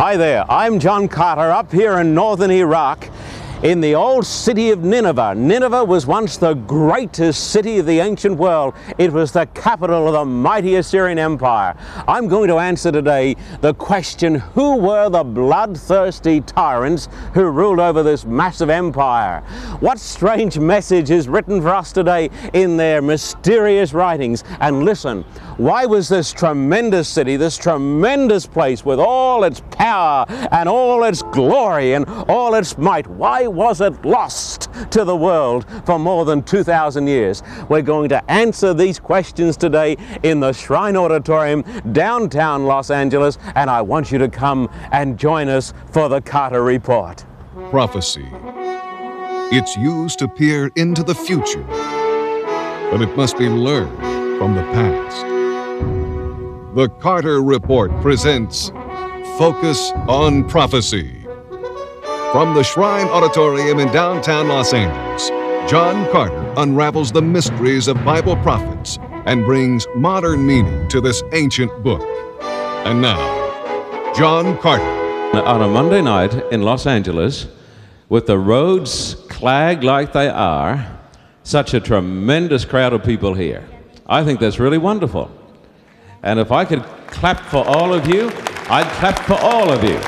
Hi 0.00 0.16
there, 0.16 0.50
I'm 0.50 0.80
John 0.80 1.08
Carter 1.08 1.50
up 1.50 1.70
here 1.70 1.98
in 1.98 2.14
northern 2.14 2.50
Iraq 2.50 3.09
in 3.62 3.82
the 3.82 3.94
old 3.94 4.24
city 4.24 4.70
of 4.70 4.82
Nineveh. 4.82 5.34
Nineveh 5.34 5.84
was 5.84 6.06
once 6.06 6.38
the 6.38 6.54
greatest 6.54 7.50
city 7.50 7.78
of 7.78 7.84
the 7.84 8.00
ancient 8.00 8.38
world. 8.38 8.72
It 8.96 9.12
was 9.12 9.32
the 9.32 9.44
capital 9.52 10.06
of 10.06 10.14
the 10.14 10.24
mighty 10.24 10.76
Assyrian 10.76 11.18
Empire. 11.18 11.76
I'm 12.08 12.26
going 12.26 12.48
to 12.48 12.56
answer 12.56 12.90
today 12.90 13.36
the 13.60 13.74
question 13.74 14.36
who 14.36 14.76
were 14.76 15.10
the 15.10 15.24
bloodthirsty 15.24 16.40
tyrants 16.40 17.08
who 17.34 17.50
ruled 17.50 17.80
over 17.80 18.02
this 18.02 18.24
massive 18.24 18.70
empire? 18.70 19.40
What 19.80 19.98
strange 19.98 20.58
message 20.58 21.10
is 21.10 21.28
written 21.28 21.60
for 21.60 21.68
us 21.68 21.92
today 21.92 22.30
in 22.54 22.78
their 22.78 23.02
mysterious 23.02 23.92
writings? 23.92 24.42
And 24.60 24.84
listen, 24.86 25.22
why 25.58 25.84
was 25.84 26.08
this 26.08 26.32
tremendous 26.32 27.10
city, 27.10 27.36
this 27.36 27.58
tremendous 27.58 28.46
place 28.46 28.86
with 28.86 28.98
all 28.98 29.44
its 29.44 29.60
power 29.70 30.24
and 30.50 30.66
all 30.66 31.04
its 31.04 31.20
glory 31.20 31.92
and 31.92 32.08
all 32.26 32.54
its 32.54 32.78
might, 32.78 33.06
why 33.06 33.49
was 33.50 33.80
it 33.80 34.04
lost 34.04 34.68
to 34.90 35.04
the 35.04 35.16
world 35.16 35.66
for 35.84 35.98
more 35.98 36.24
than 36.24 36.42
2,000 36.42 37.06
years? 37.06 37.42
We're 37.68 37.82
going 37.82 38.08
to 38.10 38.30
answer 38.30 38.72
these 38.72 38.98
questions 38.98 39.56
today 39.56 39.96
in 40.22 40.40
the 40.40 40.52
Shrine 40.52 40.96
Auditorium, 40.96 41.62
downtown 41.92 42.64
Los 42.64 42.90
Angeles, 42.90 43.38
and 43.54 43.68
I 43.68 43.82
want 43.82 44.10
you 44.10 44.18
to 44.18 44.28
come 44.28 44.68
and 44.92 45.18
join 45.18 45.48
us 45.48 45.74
for 45.92 46.08
the 46.08 46.20
Carter 46.20 46.62
Report. 46.62 47.24
Prophecy. 47.70 48.28
It's 49.52 49.76
used 49.76 50.20
to 50.20 50.28
peer 50.28 50.70
into 50.76 51.02
the 51.02 51.14
future, 51.14 51.64
but 52.90 53.02
it 53.02 53.16
must 53.16 53.36
be 53.36 53.48
learned 53.48 53.96
from 54.38 54.54
the 54.54 54.62
past. 54.62 55.26
The 56.74 56.88
Carter 57.00 57.42
Report 57.42 57.90
presents 58.00 58.70
Focus 59.36 59.90
on 60.06 60.48
Prophecy. 60.48 61.19
From 62.32 62.54
the 62.54 62.62
Shrine 62.62 63.08
Auditorium 63.08 63.80
in 63.80 63.88
downtown 63.88 64.46
Los 64.46 64.72
Angeles, 64.72 65.30
John 65.68 66.08
Carter 66.12 66.54
unravels 66.58 67.10
the 67.10 67.20
mysteries 67.20 67.88
of 67.88 67.96
Bible 68.04 68.36
prophets 68.36 69.00
and 69.26 69.44
brings 69.44 69.84
modern 69.96 70.46
meaning 70.46 70.86
to 70.90 71.00
this 71.00 71.24
ancient 71.32 71.82
book. 71.82 72.00
And 72.86 73.02
now, 73.02 74.14
John 74.14 74.56
Carter. 74.58 74.84
On 75.40 75.60
a 75.60 75.66
Monday 75.66 76.00
night 76.02 76.32
in 76.52 76.62
Los 76.62 76.86
Angeles, 76.86 77.48
with 78.08 78.26
the 78.26 78.38
roads 78.38 79.16
clogged 79.28 79.82
like 79.82 80.12
they 80.12 80.28
are, 80.28 80.86
such 81.42 81.74
a 81.74 81.80
tremendous 81.80 82.64
crowd 82.64 82.92
of 82.92 83.02
people 83.02 83.34
here. 83.34 83.68
I 84.06 84.22
think 84.22 84.38
that's 84.38 84.60
really 84.60 84.78
wonderful. 84.78 85.32
And 86.22 86.38
if 86.38 86.52
I 86.52 86.64
could 86.64 86.84
clap 87.08 87.40
for 87.40 87.66
all 87.66 87.92
of 87.92 88.06
you, 88.06 88.28
I'd 88.68 88.88
clap 89.00 89.18
for 89.26 89.34
all 89.34 89.68
of 89.68 89.82
you. 89.82 89.98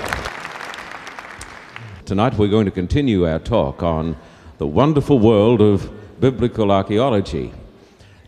Tonight 2.04 2.36
we're 2.36 2.48
going 2.48 2.64
to 2.64 2.72
continue 2.72 3.28
our 3.28 3.38
talk 3.38 3.84
on 3.84 4.16
the 4.58 4.66
wonderful 4.66 5.20
world 5.20 5.60
of 5.60 5.88
biblical 6.20 6.72
archaeology. 6.72 7.52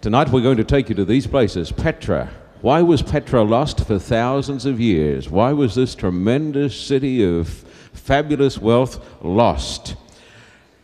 Tonight 0.01 0.29
we're 0.29 0.43
going 0.43 0.59
to 0.59 0.65
take 0.65 0.89
you 0.89 0.95
to 0.95 1.05
these 1.05 1.27
places 1.27 1.73
Petra. 1.73 2.31
Why 2.61 2.83
was 2.83 3.03
Petra 3.03 3.43
lost 3.43 3.85
for 3.85 3.99
thousands 3.99 4.65
of 4.65 4.79
years? 4.79 5.29
Why 5.29 5.53
was 5.53 5.75
this 5.75 5.97
tremendous 5.97 6.81
city 6.81 7.25
of 7.25 7.49
fabulous 7.49 8.59
wealth 8.59 9.05
lost? 9.25 9.97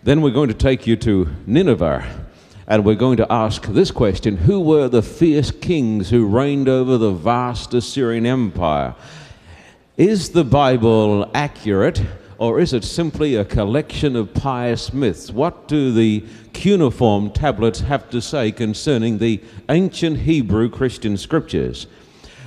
Then 0.03 0.21
we're 0.21 0.31
going 0.31 0.49
to 0.49 0.55
take 0.55 0.85
you 0.89 0.97
to 0.97 1.29
Nineveh 1.47 2.27
and 2.67 2.85
we're 2.85 2.97
going 2.97 3.19
to 3.19 3.33
ask 3.33 3.67
this 3.67 3.93
question 3.93 4.37
Who 4.37 4.61
were 4.61 4.89
the 4.89 5.03
fierce 5.03 5.53
kings 5.53 6.11
who 6.11 6.27
reigned 6.27 6.69
over 6.69 6.99
the 6.99 7.13
vast 7.13 7.73
Assyrian 7.73 8.27
Empire? 8.27 8.97
Is 9.97 10.31
the 10.31 10.45
Bible 10.45 11.31
accurate? 11.35 12.03
Or 12.41 12.59
is 12.59 12.73
it 12.73 12.85
simply 12.85 13.35
a 13.35 13.45
collection 13.45 14.17
of 14.17 14.33
pious 14.33 14.95
myths? 14.95 15.31
What 15.31 15.69
do 15.69 15.93
the 15.93 16.25
cuneiform 16.55 17.33
tablets 17.33 17.81
have 17.81 18.09
to 18.09 18.23
say 18.23 18.51
concerning 18.51 19.19
the 19.19 19.43
ancient 19.69 20.21
Hebrew 20.21 20.71
Christian 20.71 21.19
scriptures? 21.19 21.87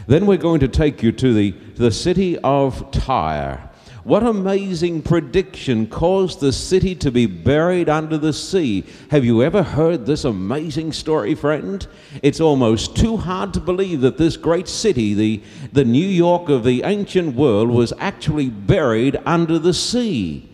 Then 0.08 0.26
we're 0.26 0.38
going 0.38 0.62
to 0.62 0.68
take 0.68 1.04
you 1.04 1.12
to 1.12 1.32
the, 1.36 1.52
the 1.76 1.92
city 1.92 2.40
of 2.40 2.90
Tyre. 2.90 3.70
What 4.04 4.24
amazing 4.24 5.04
prediction 5.04 5.88
caused 5.88 6.42
the 6.42 6.52
city 6.52 6.94
to 6.96 7.10
be 7.10 7.26
buried 7.26 7.88
under 7.88 8.18
the 8.18 8.34
sea? 8.34 8.84
Have 9.12 9.24
you 9.24 9.42
ever 9.42 9.64
heard 9.64 10.06
this 10.06 10.26
amazing 10.26 10.92
story, 10.92 11.36
friend? 11.36 11.88
It's 12.22 12.42
almost 12.42 12.98
too 12.98 13.16
hard 13.16 13.54
to 13.54 13.62
believe 13.62 14.02
that 14.02 14.18
this 14.18 14.36
great 14.36 14.68
city, 14.68 15.14
the, 15.14 15.42
the 15.72 15.86
New 15.86 16.06
York 16.06 16.50
of 16.50 16.66
the 16.66 16.84
ancient 16.84 17.36
world, 17.36 17.70
was 17.70 17.94
actually 17.98 18.50
buried 18.50 19.18
under 19.26 19.58
the 19.58 19.74
sea. 19.74 20.50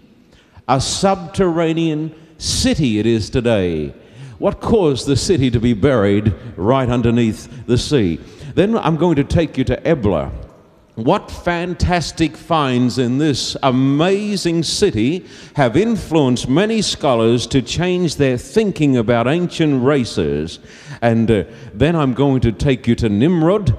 A 0.68 0.80
subterranean 0.80 2.14
city 2.38 3.00
it 3.00 3.08
is 3.08 3.32
today. 3.32 3.96
What 4.38 4.62
caused 4.62 5.08
the 5.08 5.18
city 5.18 5.50
to 5.50 5.60
be 5.60 5.74
buried 5.74 6.36
right 6.56 6.88
underneath 6.88 7.66
the 7.66 7.80
sea? 7.80 8.20
Then 8.54 8.78
I'm 8.78 8.98
going 8.98 9.16
to 9.16 9.24
take 9.24 9.58
you 9.58 9.64
to 9.64 9.88
Ebla. 9.88 10.49
What 11.00 11.32
fantastic 11.32 12.36
finds 12.36 12.98
in 12.98 13.20
this 13.20 13.56
amazing 13.64 14.64
city 14.64 15.26
have 15.54 15.78
influenced 15.78 16.50
many 16.50 16.82
scholars 16.82 17.48
to 17.48 17.62
change 17.62 18.18
their 18.18 18.38
thinking 18.38 18.98
about 18.98 19.26
ancient 19.26 19.82
races. 19.82 20.60
And 21.02 21.32
uh, 21.32 21.46
then 21.74 21.96
I'm 21.96 22.14
going 22.14 22.42
to 22.42 22.52
take 22.52 22.86
you 22.86 22.96
to 22.96 23.08
Nimrud. 23.08 23.78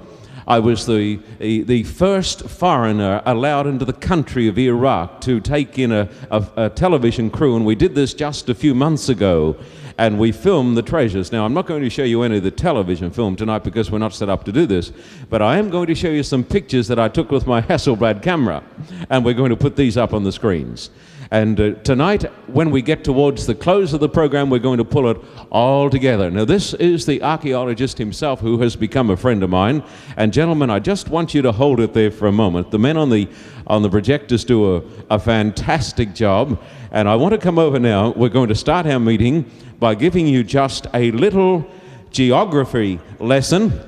I 0.49 0.61
was 0.61 0.87
the, 0.87 1.21
the, 1.39 1.63
the, 1.65 1.83
first 1.83 2.49
foreigner 2.49 3.21
allowed 3.27 3.67
into 3.67 3.85
the 3.85 3.93
country 3.93 4.49
of 4.49 4.59
Iraq 4.59 5.21
to 5.21 5.41
take 5.41 5.79
in 5.79 5.93
a, 5.93 6.09
a, 6.31 6.47
a 6.57 6.71
television 6.71 7.29
crew, 7.29 7.55
and 7.55 7.67
we 7.67 7.75
did 7.75 7.95
this 7.95 8.15
just 8.15 8.49
a 8.49 8.55
few 8.55 8.75
months 8.75 9.11
ago 9.11 9.59
and 10.01 10.19
we 10.19 10.33
film 10.33 10.75
the 10.77 10.83
treasures. 10.83 11.31
Now, 11.31 11.45
I'm 11.45 11.53
not 11.53 11.67
going 11.67 11.83
to 11.83 11.91
show 11.91 12.05
you 12.05 12.23
any 12.23 12.39
of 12.39 12.43
the 12.43 12.51
television 12.51 13.11
film 13.11 13.37
tonight 13.37 13.63
because 13.63 13.91
we're 13.91 13.99
not 13.99 14.15
set 14.15 14.31
up 14.31 14.45
to 14.45 14.53
do 14.53 14.65
this, 14.65 14.93
but 15.29 15.43
I 15.43 15.59
am 15.59 15.69
going 15.69 15.89
to 15.89 15.95
show 15.95 16.09
you 16.09 16.23
some 16.23 16.43
pictures 16.43 16.89
that 16.89 16.99
I 16.99 17.09
took 17.09 17.31
with 17.31 17.47
my 17.47 17.61
Hasselblad 17.61 18.23
camera, 18.23 18.65
and 19.11 19.27
we're 19.27 19.35
going 19.35 19.51
to 19.51 19.57
put 19.57 19.77
these 19.77 19.99
up 19.99 20.15
on 20.15 20.25
the 20.25 20.33
screens. 20.33 20.89
And 21.33 21.61
uh, 21.61 21.75
tonight, 21.85 22.25
when 22.49 22.73
we 22.73 22.83
get 22.83 23.05
towards 23.05 23.47
the 23.47 23.55
close 23.55 23.93
of 23.93 24.01
the 24.01 24.09
program, 24.09 24.51
we're 24.51 24.59
going 24.59 24.79
to 24.79 24.85
pull 24.85 25.09
it 25.09 25.17
all 25.51 25.89
together. 25.89 26.29
Now, 26.29 26.45
this 26.45 26.75
is 26.75 27.07
the 27.07 27.23
archaeologist 27.23 27.99
himself 27.99 28.41
who 28.41 28.61
has 28.63 28.75
become 28.75 29.11
a 29.11 29.17
friend 29.17 29.45
of 29.45 29.51
mine. 29.51 29.85
And, 30.17 30.33
gentlemen, 30.33 30.71
I 30.71 30.81
just 30.81 31.09
want 31.09 31.33
you 31.33 31.41
to 31.43 31.53
hold 31.53 31.79
it 31.79 31.95
there 31.95 32.11
for 32.11 32.27
a 32.27 32.33
moment. 32.33 32.73
The 32.73 32.81
men 32.81 32.97
on 32.97 33.11
the, 33.11 33.29
on 33.69 33.83
the 33.83 33.89
projectors 33.89 34.45
do 34.45 34.77
a, 34.77 34.83
a 35.09 35.19
fantastic 35.21 36.15
job. 36.15 36.61
And 36.91 37.09
I 37.09 37.15
want 37.15 37.33
to 37.33 37.39
come 37.39 37.61
over 37.61 37.79
now. 37.79 38.11
We're 38.11 38.29
going 38.29 38.49
to 38.49 38.57
start 38.57 38.87
our 38.87 38.99
meeting 38.99 39.49
by 39.79 39.95
giving 39.95 40.27
you 40.27 40.43
just 40.43 40.89
a 40.95 41.13
little 41.13 41.65
geography 42.11 42.99
lesson 43.21 43.87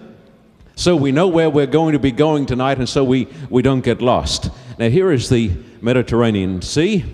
so 0.76 0.94
we 0.94 1.10
know 1.12 1.26
where 1.28 1.50
we're 1.50 1.66
going 1.66 1.92
to 1.92 1.98
be 1.98 2.12
going 2.12 2.46
tonight 2.46 2.78
and 2.78 2.88
so 2.88 3.02
we, 3.02 3.28
we 3.50 3.62
don't 3.62 3.82
get 3.82 4.00
lost. 4.00 4.50
Now, 4.78 4.88
here 4.88 5.10
is 5.10 5.28
the 5.28 5.50
Mediterranean 5.80 6.62
Sea, 6.62 7.04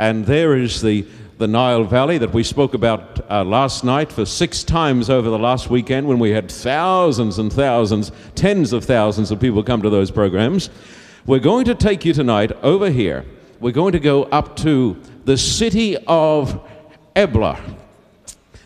and 0.00 0.24
there 0.24 0.56
is 0.56 0.80
the, 0.80 1.06
the 1.36 1.46
Nile 1.46 1.84
Valley 1.84 2.16
that 2.16 2.32
we 2.32 2.42
spoke 2.42 2.72
about 2.72 3.20
uh, 3.30 3.44
last 3.44 3.84
night 3.84 4.10
for 4.10 4.24
six 4.24 4.64
times 4.64 5.10
over 5.10 5.28
the 5.28 5.38
last 5.38 5.68
weekend 5.68 6.08
when 6.08 6.18
we 6.18 6.30
had 6.30 6.50
thousands 6.50 7.38
and 7.38 7.52
thousands, 7.52 8.10
tens 8.34 8.72
of 8.72 8.86
thousands 8.86 9.30
of 9.30 9.38
people 9.38 9.62
come 9.62 9.82
to 9.82 9.90
those 9.90 10.10
programs. 10.10 10.70
We're 11.26 11.38
going 11.38 11.66
to 11.66 11.74
take 11.74 12.06
you 12.06 12.14
tonight 12.14 12.50
over 12.62 12.88
here. 12.88 13.26
We're 13.60 13.72
going 13.72 13.92
to 13.92 14.00
go 14.00 14.22
up 14.22 14.56
to 14.60 14.96
the 15.26 15.36
city 15.36 15.98
of 16.06 16.66
Ebla. 17.14 17.60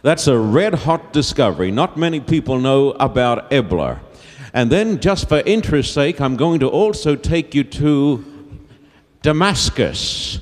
That's 0.03 0.29
a 0.29 0.39
red 0.39 0.75
hot 0.75 1.13
discovery. 1.13 1.73
Not 1.73 1.97
many 1.97 2.21
people 2.21 2.61
know 2.61 2.93
about 2.93 3.51
Ebla. 3.51 3.99
And 4.53 4.71
then, 4.71 5.01
just 5.01 5.29
for 5.29 5.41
interest's 5.41 5.93
sake, 5.93 6.21
I'm 6.21 6.37
going 6.37 6.61
to 6.61 6.69
also 6.69 7.17
take 7.17 7.57
you 7.57 7.65
to 7.65 8.25
Damascus. 9.23 10.39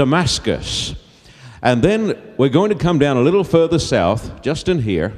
Damascus. 0.00 0.94
And 1.60 1.82
then 1.82 2.18
we're 2.38 2.48
going 2.48 2.70
to 2.70 2.74
come 2.74 2.98
down 2.98 3.18
a 3.18 3.20
little 3.20 3.44
further 3.44 3.78
south, 3.78 4.40
just 4.40 4.66
in 4.66 4.80
here, 4.80 5.12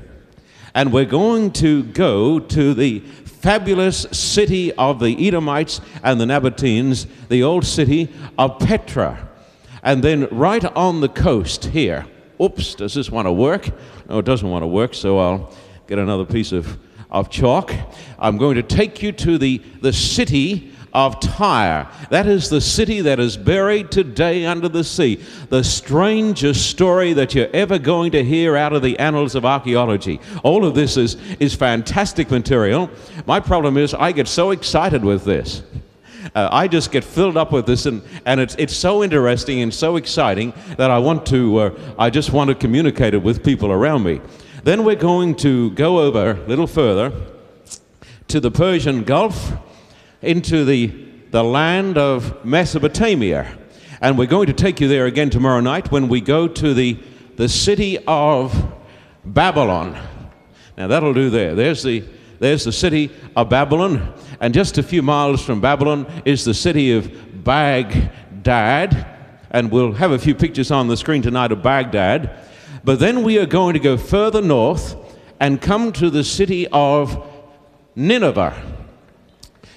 and 0.75 0.93
we're 0.93 1.05
going 1.05 1.53
to 1.53 1.85
go 1.85 2.41
to 2.41 2.75
the 2.75 2.99
fabulous 2.99 4.01
city 4.11 4.73
of 4.73 4.99
the 4.99 5.29
Edomites 5.29 5.81
and 6.03 6.21
the 6.21 6.25
Nabateans, 6.25 7.07
the 7.29 7.45
old 7.45 7.65
city 7.65 8.13
of 8.37 8.59
Petra. 8.59 9.29
And 9.85 10.03
then 10.03 10.27
right 10.33 10.65
on 10.65 11.01
the 11.01 11.09
coast 11.09 11.67
here, 11.67 12.05
oops, 12.41 12.75
does 12.75 12.95
this 12.95 13.09
want 13.09 13.27
to 13.27 13.33
work? 13.33 13.69
No, 14.09 14.19
it 14.19 14.25
doesn't 14.25 14.51
want 14.51 14.65
to 14.65 14.67
work, 14.67 14.95
so 14.95 15.19
I'll 15.21 15.55
get 15.87 16.01
another 16.01 16.25
piece 16.25 16.51
of, 16.51 16.77
of 17.09 17.31
chalk. 17.31 17.73
I'm 18.19 18.37
going 18.37 18.57
to 18.57 18.65
take 18.65 19.01
you 19.01 19.13
to 19.13 19.39
the, 19.39 19.59
the 19.81 19.93
city 19.93 20.72
of 20.93 21.21
Tyre. 21.21 21.89
That 22.11 22.27
is 22.27 22.49
the 22.49 22.61
city 22.61 23.01
that 23.03 23.19
is 23.19 23.37
buried 23.37 23.91
today 23.91 24.47
under 24.47 24.69
the 24.69 24.85
sea. 24.85 25.23
The 25.49 25.65
strangest 25.65 26.71
story 26.71 27.13
that 27.15 27.35
you're 27.35 27.51
ever 27.55 27.79
going 27.79 28.13
to 28.13 28.23
hear 28.23 28.57
out 28.57 28.73
of 28.73 28.83
the 28.83 28.99
annals 28.99 29.35
of 29.35 29.45
archaeology. 29.45 30.21
All 30.43 30.65
of 30.65 30.75
this 30.75 30.97
is, 30.97 31.17
is 31.41 31.55
fantastic 31.55 32.31
material. 32.31 32.91
My 33.27 33.41
problem 33.41 33.77
is 33.77 33.95
I 33.95 34.13
get 34.13 34.29
so 34.29 34.51
excited 34.51 35.05
with 35.05 35.25
this 35.25 35.63
Uh, 36.35 36.49
I 36.53 36.69
just 36.69 36.93
get 36.93 37.05
filled 37.05 37.37
up 37.37 37.53
with 37.53 37.67
this, 37.67 37.85
and, 37.87 38.01
and 38.25 38.41
it's, 38.41 38.55
it's 38.57 38.77
so 38.77 39.03
interesting 39.03 39.61
and 39.61 39.75
so 39.75 39.97
exciting 39.97 40.53
that 40.77 40.91
I 40.91 40.99
want 40.99 41.27
to, 41.27 41.59
uh, 41.59 41.95
I 41.99 42.11
just 42.11 42.33
want 42.33 42.49
to 42.49 42.55
communicate 42.55 43.13
it 43.13 43.23
with 43.23 43.43
people 43.43 43.73
around 43.73 44.05
me. 44.05 44.21
Then 44.63 44.85
we're 44.85 44.95
going 44.95 45.35
to 45.37 45.73
go 45.73 45.99
over 45.99 46.31
a 46.31 46.47
little 46.47 46.69
further 46.69 47.13
to 48.29 48.41
the 48.41 48.51
Persian 48.51 49.03
Gulf, 49.03 49.53
into 50.23 50.65
the, 50.65 50.87
the 51.31 51.43
land 51.43 51.99
of 51.99 52.45
Mesopotamia. 52.45 53.59
And 54.01 54.17
we're 54.19 54.27
going 54.27 54.47
to 54.47 54.53
take 54.53 54.81
you 54.81 54.89
there 54.89 55.07
again 55.07 55.31
tomorrow 55.31 55.61
night 55.61 55.93
when 55.93 56.09
we 56.09 56.21
go 56.21 56.49
to 56.49 56.75
the, 56.75 56.99
the 57.37 57.49
city 57.49 57.99
of 58.07 58.73
Babylon. 59.25 59.97
Now 60.77 60.89
that'll 60.89 61.15
do 61.15 61.31
there. 61.31 61.55
There's 61.55 61.83
the, 61.83 62.05
there's 62.39 62.65
the 62.65 62.73
city 62.73 63.11
of 63.37 63.49
Babylon. 63.49 64.15
And 64.41 64.53
just 64.53 64.79
a 64.79 64.83
few 64.83 65.03
miles 65.03 65.45
from 65.45 65.61
Babylon 65.61 66.07
is 66.25 66.45
the 66.45 66.55
city 66.55 66.93
of 66.93 67.45
Baghdad. 67.45 69.07
And 69.51 69.71
we'll 69.71 69.93
have 69.93 70.13
a 70.13 70.19
few 70.19 70.35
pictures 70.35 70.71
on 70.71 70.89
the 70.89 70.97
screen 70.97 71.23
tonight 71.23 71.53
of 71.53 71.63
Baghdad. 71.63 72.39
But 72.85 72.99
then 72.99 73.23
we 73.23 73.39
are 73.39 73.47
going 73.47 73.75
to 73.75 73.81
go 73.81 73.97
further 73.97 74.43
north 74.43 74.97
and 75.39 75.61
come 75.61 75.93
to 75.93 76.11
the 76.11 76.25
city 76.25 76.67
of 76.73 77.29
Nineveh. 77.95 78.72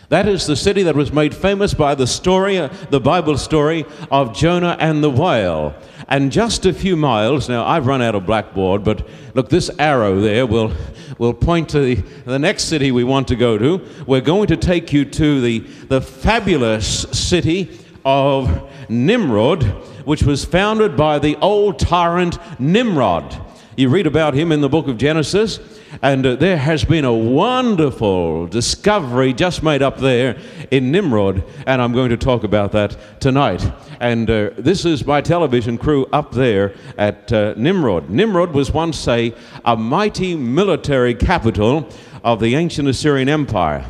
That 0.10 0.28
is 0.28 0.46
the 0.46 0.56
city 0.56 0.84
that 0.84 0.96
was 0.96 1.12
made 1.12 1.36
famous 1.36 1.74
by 1.74 1.96
the 1.96 2.06
story, 2.06 2.60
uh, 2.60 2.69
the 2.92 3.00
Bible 3.00 3.38
story 3.38 3.86
of 4.12 4.36
Jonah 4.36 4.78
and 4.80 5.04
the 5.04 5.10
whale. 5.10 5.74
And 6.07 6.31
just 6.31 6.66
a 6.68 6.74
few 6.74 6.96
miles, 6.96 7.50
now 7.50 7.66
I've 7.66 7.88
run 7.88 8.02
out 8.02 8.13
of 8.13 8.25
blackboard, 8.25 8.84
but 8.84 9.07
look, 9.34 9.50
this 9.50 9.72
arrow 9.80 10.19
there 10.19 10.46
will, 10.46 10.72
will 11.18 11.34
point 11.34 11.69
to 11.69 11.80
the, 11.80 11.96
the 12.25 12.38
next 12.38 12.66
city 12.66 12.92
we 12.92 13.04
want 13.04 13.28
to 13.30 13.36
go 13.36 13.57
to. 13.57 13.84
We're 14.06 14.22
going 14.22 14.48
to 14.48 14.57
take 14.57 14.94
you 14.94 15.06
to 15.06 15.42
the, 15.42 15.60
the 15.60 16.02
fabulous 16.02 17.02
city 17.12 17.80
of 18.04 18.69
Nimrud, 18.88 19.63
which 20.06 20.22
was 20.22 20.46
founded 20.46 20.96
by 20.96 21.18
the 21.18 21.36
old 21.38 21.80
tyrant 21.80 22.38
Nimrod. 22.60 23.42
You 23.77 23.89
read 23.89 24.07
about 24.07 24.33
him 24.33 24.54
in 24.54 24.62
the 24.62 24.69
book 24.69 24.88
of 24.88 24.98
Genesis. 24.98 25.60
And 26.01 26.25
uh, 26.25 26.36
there 26.36 26.57
has 26.57 26.86
been 26.86 27.04
a 27.04 27.13
wonderful 27.13 28.48
discovery 28.48 29.33
just 29.33 29.63
made 29.63 29.81
up 29.81 29.98
there 29.98 30.38
in 30.72 30.92
Nimrud, 30.92 31.44
and 31.68 31.81
I'm 31.81 31.94
going 31.94 32.10
to 32.10 32.18
talk 32.18 32.44
about 32.44 32.72
that 32.74 32.98
tonight. 33.19 33.69
And 34.00 34.30
uh, 34.30 34.51
this 34.57 34.86
is 34.86 35.06
my 35.06 35.22
television 35.22 35.77
crew 35.77 36.06
up 36.12 36.31
there 36.31 36.74
at 36.98 37.31
uh, 37.31 37.54
Nimrud. 37.56 38.10
Nimrud 38.10 38.54
was 38.54 38.72
once 38.72 39.07
a, 39.07 39.33
a 39.63 39.75
mighty 39.75 40.36
military 40.36 41.13
capital 41.13 41.89
of 42.24 42.39
the 42.39 42.56
ancient 42.56 42.88
Assyrian 42.88 43.30
Empire. 43.30 43.86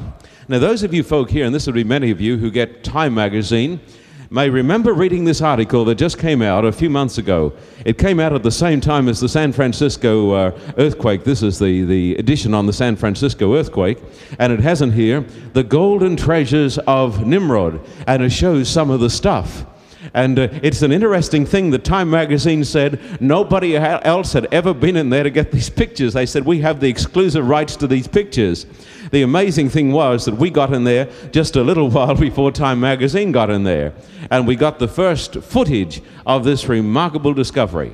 Now, 0.48 0.60
those 0.60 0.84
of 0.84 0.94
you 0.94 1.04
folk 1.04 1.30
here, 1.30 1.46
and 1.46 1.54
this 1.54 1.66
will 1.66 1.74
be 1.74 1.84
many 1.84 2.12
of 2.12 2.22
you 2.22 2.38
who 2.38 2.52
get 2.52 2.84
Time 2.84 3.16
magazine, 3.16 3.80
may 4.30 4.50
remember 4.50 4.94
reading 4.94 5.26
this 5.26 5.42
article 5.42 5.86
that 5.86 5.96
just 5.96 6.18
came 6.18 6.42
out 6.42 6.66
a 6.66 6.72
few 6.72 6.90
months 6.90 7.18
ago. 7.18 7.54
It 7.86 7.98
came 7.98 8.20
out 8.20 8.34
at 8.34 8.44
the 8.44 8.52
same 8.52 8.82
time 8.82 9.08
as 9.08 9.20
the 9.20 9.30
San 9.30 9.52
Francisco 9.52 10.32
uh, 10.32 10.60
earthquake. 10.78 11.24
This 11.24 11.44
is 11.44 11.60
the, 11.60 11.84
the 11.84 12.16
edition 12.16 12.54
on 12.54 12.66
the 12.66 12.74
San 12.74 12.96
Francisco 12.96 13.56
earthquake. 13.56 14.00
And 14.40 14.52
it 14.52 14.60
has 14.62 14.82
in 14.82 14.92
here 14.92 15.22
the 15.54 15.64
golden 15.64 16.16
treasures 16.16 16.78
of 16.80 17.20
Nimrud. 17.20 17.86
And 18.08 18.24
it 18.24 18.32
shows 18.32 18.70
some 18.70 18.90
of 18.90 19.00
the 19.00 19.10
stuff. 19.10 19.66
And 20.14 20.38
uh, 20.38 20.48
it's 20.62 20.82
an 20.82 20.92
interesting 20.92 21.46
thing 21.46 21.72
that 21.72 21.84
Time 21.84 22.10
magazine 22.10 22.64
said 22.64 23.22
nobody 23.22 23.76
else 23.76 24.34
had 24.34 24.48
ever 24.54 24.74
been 24.74 24.96
in 24.96 25.10
there 25.10 25.24
to 25.24 25.30
get 25.30 25.52
these 25.52 25.70
pictures. 25.70 26.14
They 26.14 26.26
said, 26.26 26.46
We 26.46 26.62
have 26.62 26.80
the 26.80 26.90
exclusive 26.90 27.48
rights 27.48 27.76
to 27.78 27.88
these 27.88 28.08
pictures. 28.08 28.66
The 29.12 29.22
amazing 29.22 29.70
thing 29.70 29.92
was 29.92 30.26
that 30.26 30.36
we 30.36 30.50
got 30.50 30.74
in 30.74 30.84
there 30.84 31.10
just 31.32 31.56
a 31.56 31.64
little 31.64 31.90
while 31.96 32.16
before 32.16 32.52
Time 32.52 32.80
magazine 32.80 33.32
got 33.32 33.50
in 33.50 33.64
there. 33.64 33.94
And 34.32 34.48
we 34.48 34.56
got 34.56 34.80
the 34.80 34.88
first 34.88 35.36
footage 35.36 36.02
of 36.26 36.44
this 36.44 36.68
remarkable 36.68 37.34
discovery. 37.34 37.94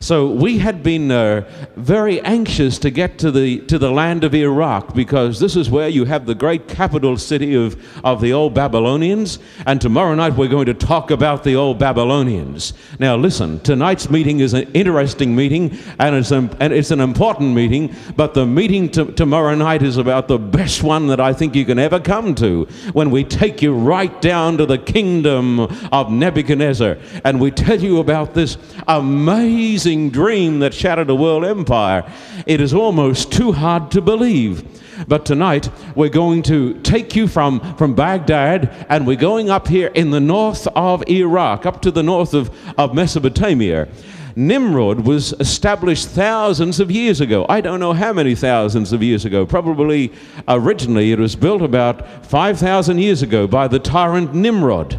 So 0.00 0.30
we 0.30 0.58
had 0.58 0.82
been 0.82 1.10
uh, 1.10 1.48
very 1.76 2.20
anxious 2.20 2.78
to 2.80 2.90
get 2.90 3.18
to 3.20 3.30
the, 3.30 3.60
to 3.60 3.78
the 3.78 3.90
land 3.90 4.24
of 4.24 4.34
Iraq 4.34 4.94
because 4.94 5.40
this 5.40 5.56
is 5.56 5.70
where 5.70 5.88
you 5.88 6.04
have 6.04 6.26
the 6.26 6.34
great 6.34 6.68
capital 6.68 7.16
city 7.16 7.54
of, 7.54 7.82
of 8.04 8.20
the 8.20 8.32
old 8.32 8.54
Babylonians. 8.54 9.38
And 9.66 9.80
tomorrow 9.80 10.14
night 10.14 10.34
we're 10.34 10.48
going 10.48 10.66
to 10.66 10.74
talk 10.74 11.10
about 11.10 11.42
the 11.42 11.56
old 11.56 11.78
Babylonians. 11.78 12.74
Now, 12.98 13.16
listen, 13.16 13.60
tonight's 13.60 14.10
meeting 14.10 14.40
is 14.40 14.52
an 14.52 14.70
interesting 14.74 15.34
meeting 15.34 15.78
and 15.98 16.16
it's, 16.16 16.32
an, 16.32 16.54
and 16.60 16.72
it's 16.72 16.90
an 16.90 17.00
important 17.00 17.54
meeting, 17.54 17.94
but 18.16 18.34
the 18.34 18.44
meeting 18.44 18.90
t- 18.90 19.12
tomorrow 19.12 19.54
night 19.54 19.82
is 19.82 19.96
about 19.96 20.28
the 20.28 20.38
best 20.38 20.82
one 20.82 21.06
that 21.06 21.20
I 21.20 21.32
think 21.32 21.54
you 21.54 21.64
can 21.64 21.78
ever 21.78 22.00
come 22.00 22.34
to 22.36 22.64
when 22.92 23.10
we 23.10 23.24
take 23.24 23.62
you 23.62 23.74
right 23.74 24.20
down 24.20 24.58
to 24.58 24.66
the 24.66 24.78
kingdom 24.78 25.60
of 25.60 26.10
Nebuchadnezzar 26.10 26.98
and 27.24 27.40
we 27.40 27.50
tell 27.50 27.80
you 27.80 28.00
about 28.00 28.34
this 28.34 28.58
amazing 28.86 29.83
amazing 29.84 30.08
dream 30.08 30.60
that 30.60 30.72
shattered 30.72 31.10
a 31.10 31.14
world 31.14 31.44
empire. 31.44 32.10
It 32.46 32.58
is 32.62 32.72
almost 32.72 33.30
too 33.30 33.52
hard 33.52 33.90
to 33.90 34.00
believe. 34.00 34.64
But 35.06 35.26
tonight 35.26 35.68
we're 35.94 36.08
going 36.08 36.42
to 36.44 36.80
take 36.80 37.14
you 37.14 37.28
from, 37.28 37.60
from 37.76 37.94
Baghdad 37.94 38.86
and 38.88 39.06
we're 39.06 39.16
going 39.16 39.50
up 39.50 39.68
here 39.68 39.88
in 39.88 40.10
the 40.10 40.20
north 40.20 40.66
of 40.68 41.06
Iraq, 41.06 41.66
up 41.66 41.82
to 41.82 41.90
the 41.90 42.02
north 42.02 42.32
of, 42.32 42.50
of 42.78 42.94
Mesopotamia. 42.94 43.86
Nimrud 44.36 45.04
was 45.04 45.34
established 45.34 46.08
thousands 46.08 46.80
of 46.80 46.90
years 46.90 47.20
ago. 47.20 47.44
I 47.50 47.60
don't 47.60 47.78
know 47.78 47.92
how 47.92 48.14
many 48.14 48.34
thousands 48.34 48.90
of 48.94 49.02
years 49.02 49.26
ago. 49.26 49.44
Probably 49.44 50.12
originally 50.48 51.12
it 51.12 51.18
was 51.18 51.36
built 51.36 51.60
about 51.60 52.24
5,000 52.24 52.98
years 52.98 53.20
ago 53.20 53.46
by 53.46 53.68
the 53.68 53.78
tyrant 53.78 54.32
Nimrod 54.34 54.98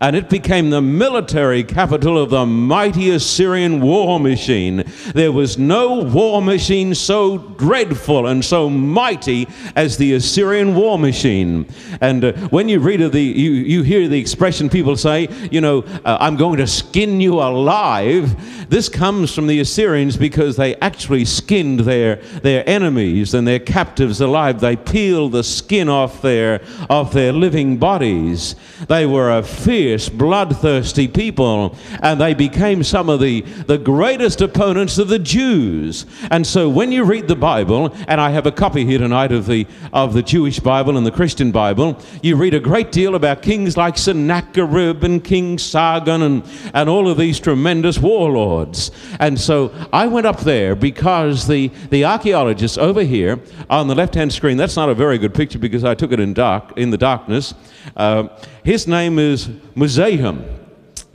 and 0.00 0.16
it 0.16 0.28
became 0.28 0.70
the 0.70 0.82
military 0.82 1.62
capital 1.64 2.18
of 2.18 2.30
the 2.30 2.44
mighty 2.44 3.10
Assyrian 3.10 3.80
war 3.80 4.20
machine. 4.20 4.84
There 5.14 5.32
was 5.32 5.58
no 5.58 6.02
war 6.02 6.42
machine 6.42 6.94
so 6.94 7.38
dreadful 7.38 8.26
and 8.26 8.44
so 8.44 8.68
mighty 8.68 9.46
as 9.74 9.96
the 9.96 10.14
Assyrian 10.14 10.74
war 10.74 10.98
machine. 10.98 11.66
And 12.00 12.24
uh, 12.24 12.32
when 12.48 12.68
you 12.68 12.80
read 12.80 13.00
of 13.00 13.12
the, 13.12 13.22
you, 13.22 13.52
you 13.52 13.82
hear 13.82 14.08
the 14.08 14.18
expression 14.18 14.68
people 14.68 14.96
say, 14.96 15.28
you 15.50 15.60
know, 15.60 15.82
uh, 16.04 16.18
I'm 16.20 16.36
going 16.36 16.58
to 16.58 16.66
skin 16.66 17.20
you 17.20 17.34
alive. 17.34 18.68
This 18.68 18.88
comes 18.88 19.32
from 19.34 19.46
the 19.46 19.60
Assyrians 19.60 20.16
because 20.16 20.56
they 20.56 20.74
actually 20.76 21.24
skinned 21.24 21.80
their, 21.80 22.16
their 22.16 22.68
enemies 22.68 23.34
and 23.34 23.46
their 23.46 23.60
captives 23.60 24.20
alive. 24.20 24.60
They 24.60 24.76
peeled 24.76 25.32
the 25.32 25.44
skin 25.44 25.88
off 25.88 26.20
their, 26.22 26.62
off 26.90 27.12
their 27.12 27.32
living 27.32 27.76
bodies. 27.76 28.56
They 28.88 29.06
were 29.06 29.30
a 29.30 29.42
fierce, 29.76 30.08
bloodthirsty 30.08 31.06
people, 31.06 31.76
and 32.00 32.18
they 32.18 32.32
became 32.32 32.82
some 32.82 33.10
of 33.10 33.20
the, 33.20 33.42
the 33.66 33.76
greatest 33.76 34.40
opponents 34.40 34.96
of 34.96 35.08
the 35.08 35.18
Jews. 35.18 36.06
And 36.30 36.46
so 36.46 36.66
when 36.66 36.90
you 36.90 37.04
read 37.04 37.28
the 37.28 37.36
Bible, 37.36 37.94
and 38.08 38.18
I 38.18 38.30
have 38.30 38.46
a 38.46 38.50
copy 38.50 38.86
here 38.86 38.98
tonight 38.98 39.32
of 39.32 39.44
the, 39.44 39.66
of 39.92 40.14
the 40.14 40.22
Jewish 40.22 40.60
Bible 40.60 40.96
and 40.96 41.06
the 41.06 41.10
Christian 41.10 41.52
Bible, 41.52 42.00
you 42.22 42.36
read 42.36 42.54
a 42.54 42.58
great 42.58 42.90
deal 42.90 43.16
about 43.16 43.42
kings 43.42 43.76
like 43.76 43.98
Sennacherib 43.98 45.04
and 45.04 45.22
King 45.22 45.58
Sargon 45.58 46.22
and, 46.22 46.42
and 46.72 46.88
all 46.88 47.06
of 47.06 47.18
these 47.18 47.38
tremendous 47.38 47.98
warlords. 47.98 48.90
And 49.20 49.38
so 49.38 49.74
I 49.92 50.06
went 50.06 50.26
up 50.26 50.40
there 50.40 50.74
because 50.74 51.46
the, 51.46 51.68
the 51.90 52.06
archaeologists 52.06 52.78
over 52.78 53.02
here 53.02 53.38
on 53.68 53.88
the 53.88 53.94
left 53.94 54.14
hand 54.14 54.32
screen, 54.32 54.56
that's 54.56 54.76
not 54.76 54.88
a 54.88 54.94
very 54.94 55.18
good 55.18 55.34
picture 55.34 55.58
because 55.58 55.84
I 55.84 55.94
took 55.94 56.12
it 56.12 56.20
in 56.20 56.32
dark 56.32 56.72
in 56.78 56.88
the 56.88 56.96
darkness. 56.96 57.52
Uh, 57.94 58.28
his 58.64 58.88
name 58.88 59.18
is 59.18 59.50
Muzahim. 59.76 60.42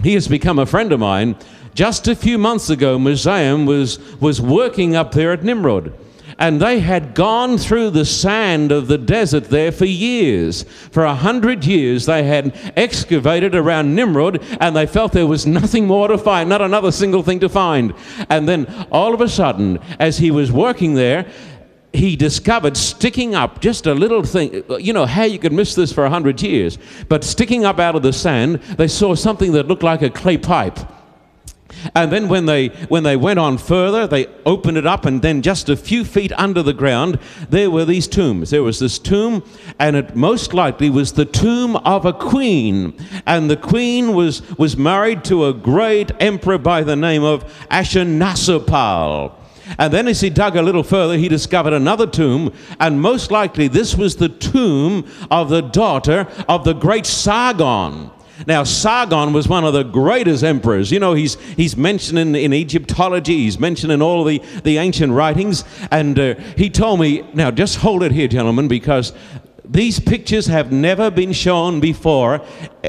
He 0.03 0.13
has 0.13 0.27
become 0.27 0.59
a 0.59 0.65
friend 0.65 0.91
of 0.91 0.99
mine. 0.99 1.35
Just 1.73 2.07
a 2.07 2.15
few 2.15 2.37
months 2.37 2.69
ago, 2.69 2.97
Muzahim 2.97 3.65
was, 3.65 3.99
was 4.19 4.41
working 4.41 4.95
up 4.95 5.11
there 5.13 5.31
at 5.31 5.41
Nimrud. 5.41 5.93
And 6.37 6.61
they 6.61 6.79
had 6.79 7.13
gone 7.13 7.57
through 7.57 7.91
the 7.91 8.05
sand 8.05 8.71
of 8.71 8.87
the 8.87 8.97
desert 8.97 9.45
there 9.45 9.71
for 9.71 9.85
years. 9.85 10.63
For 10.63 11.03
a 11.03 11.13
hundred 11.13 11.65
years, 11.65 12.05
they 12.05 12.23
had 12.23 12.73
excavated 12.75 13.53
around 13.53 13.95
Nimrud 13.95 14.43
and 14.59 14.75
they 14.75 14.87
felt 14.87 15.11
there 15.11 15.27
was 15.27 15.45
nothing 15.45 15.85
more 15.85 16.07
to 16.07 16.17
find, 16.17 16.49
not 16.49 16.61
another 16.61 16.91
single 16.91 17.21
thing 17.21 17.39
to 17.41 17.49
find. 17.49 17.93
And 18.29 18.47
then 18.49 18.65
all 18.91 19.13
of 19.13 19.21
a 19.21 19.29
sudden, 19.29 19.77
as 19.99 20.17
he 20.17 20.31
was 20.31 20.51
working 20.51 20.95
there, 20.95 21.31
he 21.93 22.15
discovered 22.15 22.77
sticking 22.77 23.35
up 23.35 23.59
just 23.59 23.85
a 23.85 23.93
little 23.93 24.23
thing. 24.23 24.63
You 24.79 24.93
know 24.93 25.05
how 25.05 25.23
you 25.23 25.39
could 25.39 25.53
miss 25.53 25.75
this 25.75 25.91
for 25.91 26.05
a 26.05 26.09
hundred 26.09 26.41
years, 26.41 26.77
but 27.09 27.23
sticking 27.23 27.65
up 27.65 27.79
out 27.79 27.95
of 27.95 28.01
the 28.01 28.13
sand, 28.13 28.61
they 28.77 28.87
saw 28.87 29.15
something 29.15 29.51
that 29.53 29.67
looked 29.67 29.83
like 29.83 30.01
a 30.01 30.09
clay 30.09 30.37
pipe. 30.37 30.79
And 31.95 32.11
then 32.11 32.27
when 32.27 32.45
they 32.45 32.67
when 32.89 33.03
they 33.03 33.15
went 33.15 33.39
on 33.39 33.57
further, 33.57 34.05
they 34.07 34.27
opened 34.45 34.77
it 34.77 34.85
up, 34.85 35.05
and 35.05 35.21
then 35.21 35.41
just 35.41 35.69
a 35.69 35.75
few 35.75 36.03
feet 36.03 36.31
under 36.33 36.61
the 36.61 36.73
ground, 36.73 37.19
there 37.49 37.71
were 37.71 37.85
these 37.85 38.07
tombs. 38.07 38.51
There 38.51 38.63
was 38.63 38.79
this 38.79 38.99
tomb, 38.99 39.43
and 39.79 39.95
it 39.95 40.15
most 40.15 40.53
likely 40.53 40.89
was 40.89 41.13
the 41.13 41.25
tomb 41.25 41.75
of 41.77 42.05
a 42.05 42.13
queen. 42.13 42.93
And 43.25 43.49
the 43.49 43.57
queen 43.57 44.13
was 44.13 44.41
was 44.57 44.77
married 44.77 45.23
to 45.25 45.45
a 45.45 45.53
great 45.53 46.11
emperor 46.19 46.57
by 46.57 46.83
the 46.83 46.95
name 46.95 47.23
of 47.23 47.43
Ashurnasirpal. 47.69 49.40
And 49.77 49.93
then, 49.93 50.07
as 50.07 50.21
he 50.21 50.29
dug 50.29 50.55
a 50.55 50.61
little 50.61 50.83
further, 50.83 51.17
he 51.17 51.27
discovered 51.27 51.73
another 51.73 52.07
tomb, 52.07 52.53
and 52.79 53.01
most 53.01 53.31
likely 53.31 53.67
this 53.67 53.95
was 53.95 54.15
the 54.15 54.29
tomb 54.29 55.07
of 55.29 55.49
the 55.49 55.61
daughter 55.61 56.27
of 56.47 56.63
the 56.63 56.73
great 56.73 57.05
Sargon. 57.05 58.11
Now, 58.47 58.63
Sargon 58.63 59.33
was 59.33 59.47
one 59.47 59.63
of 59.63 59.73
the 59.73 59.83
greatest 59.83 60.43
emperors. 60.43 60.91
You 60.91 60.99
know, 60.99 61.13
he's, 61.13 61.35
he's 61.55 61.77
mentioned 61.77 62.17
in, 62.17 62.35
in 62.35 62.53
Egyptology, 62.53 63.37
he's 63.37 63.59
mentioned 63.59 63.91
in 63.91 64.01
all 64.01 64.23
the, 64.23 64.41
the 64.63 64.77
ancient 64.77 65.13
writings. 65.13 65.63
And 65.91 66.17
uh, 66.17 66.35
he 66.57 66.69
told 66.69 66.99
me, 66.99 67.23
now 67.33 67.51
just 67.51 67.77
hold 67.77 68.03
it 68.03 68.11
here, 68.11 68.27
gentlemen, 68.27 68.67
because 68.67 69.13
these 69.63 69.99
pictures 69.99 70.47
have 70.47 70.71
never 70.71 71.11
been 71.11 71.33
shown 71.33 71.79
before 71.79 72.41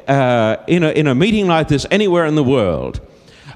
uh, 0.08 0.56
in, 0.66 0.82
a, 0.82 0.90
in 0.90 1.06
a 1.06 1.14
meeting 1.14 1.46
like 1.46 1.68
this 1.68 1.86
anywhere 1.90 2.24
in 2.24 2.34
the 2.34 2.44
world. 2.44 3.00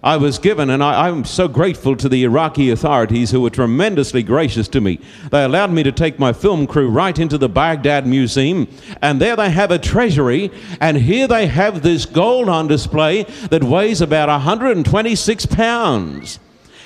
I 0.07 0.17
was 0.19 0.39
given, 0.39 0.71
and 0.71 0.85
I, 0.85 1.09
am 1.09 1.25
so 1.25 1.49
grateful 1.49 1.97
to 1.97 2.09
the 2.09 2.23
Iraqi 2.23 2.71
authorities 2.71 3.33
who 3.33 3.41
were 3.41 3.51
tremendously 3.51 4.23
gracious 4.23 4.69
to 4.69 4.81
me. 4.81 5.01
They 5.33 5.43
allowed 5.43 5.73
me 5.73 5.83
to 5.83 5.91
take 5.91 6.21
my 6.21 6.33
film 6.33 6.69
crew 6.69 6.89
right 6.89 7.19
into 7.19 7.37
the 7.37 7.49
Baghdad 7.49 8.07
Museum, 8.07 8.69
and 9.03 9.21
there 9.21 9.35
they 9.35 9.51
have 9.51 9.73
a 9.73 9.81
treasury, 9.81 10.53
and 10.81 10.97
here 10.97 11.27
they 11.27 11.49
have 11.49 11.83
this 11.83 12.07
gold 12.07 12.49
on 12.49 12.69
display 12.69 13.25
that 13.51 13.65
weighs 13.65 14.01
about 14.01 14.29
126 14.29 15.47
pounds. 15.47 16.39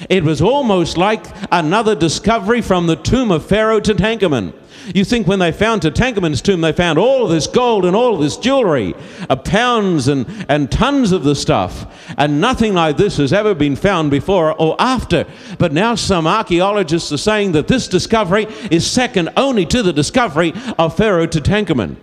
It 0.09 0.25
was 0.25 0.41
almost 0.41 0.97
like 0.97 1.25
another 1.53 1.95
discovery 1.95 2.63
from 2.63 2.87
the 2.87 2.97
tomb 2.97 3.31
of 3.31 3.45
Pharaoh 3.47 3.81
Tutankhamun. 3.81 4.55
You 4.95 5.05
think 5.05 5.27
when 5.27 5.39
they 5.39 5.53
found 5.53 5.83
Tutankhamun's 5.83 6.41
tomb, 6.41 6.63
they 6.63 6.73
found 6.73 6.99
all 6.99 7.25
of 7.25 7.31
this 7.31 7.47
gold 7.47 7.85
and 7.85 7.95
all 7.95 8.15
of 8.15 8.21
this 8.21 8.37
jewelry, 8.37 8.95
uh, 9.29 9.37
pounds 9.37 10.09
and, 10.09 10.27
and 10.49 10.71
tons 10.71 11.13
of 11.13 11.23
the 11.23 11.35
stuff. 11.35 11.87
And 12.17 12.41
nothing 12.41 12.75
like 12.75 12.97
this 12.97 13.19
has 13.19 13.33
ever 13.33 13.55
been 13.55 13.77
found 13.77 14.11
before 14.11 14.53
or 14.61 14.77
after. 14.79 15.27
But 15.59 15.73
now 15.73 15.95
some 15.95 16.27
archaeologists 16.27 17.13
are 17.13 17.19
saying 17.19 17.53
that 17.53 17.69
this 17.69 17.89
discovery 17.89 18.47
is 18.71 18.91
second 18.91 19.31
only 19.37 19.67
to 19.67 19.83
the 19.83 19.93
discovery 19.93 20.55
of 20.79 20.97
Pharaoh 20.97 21.27
Tutankhamun. 21.27 21.97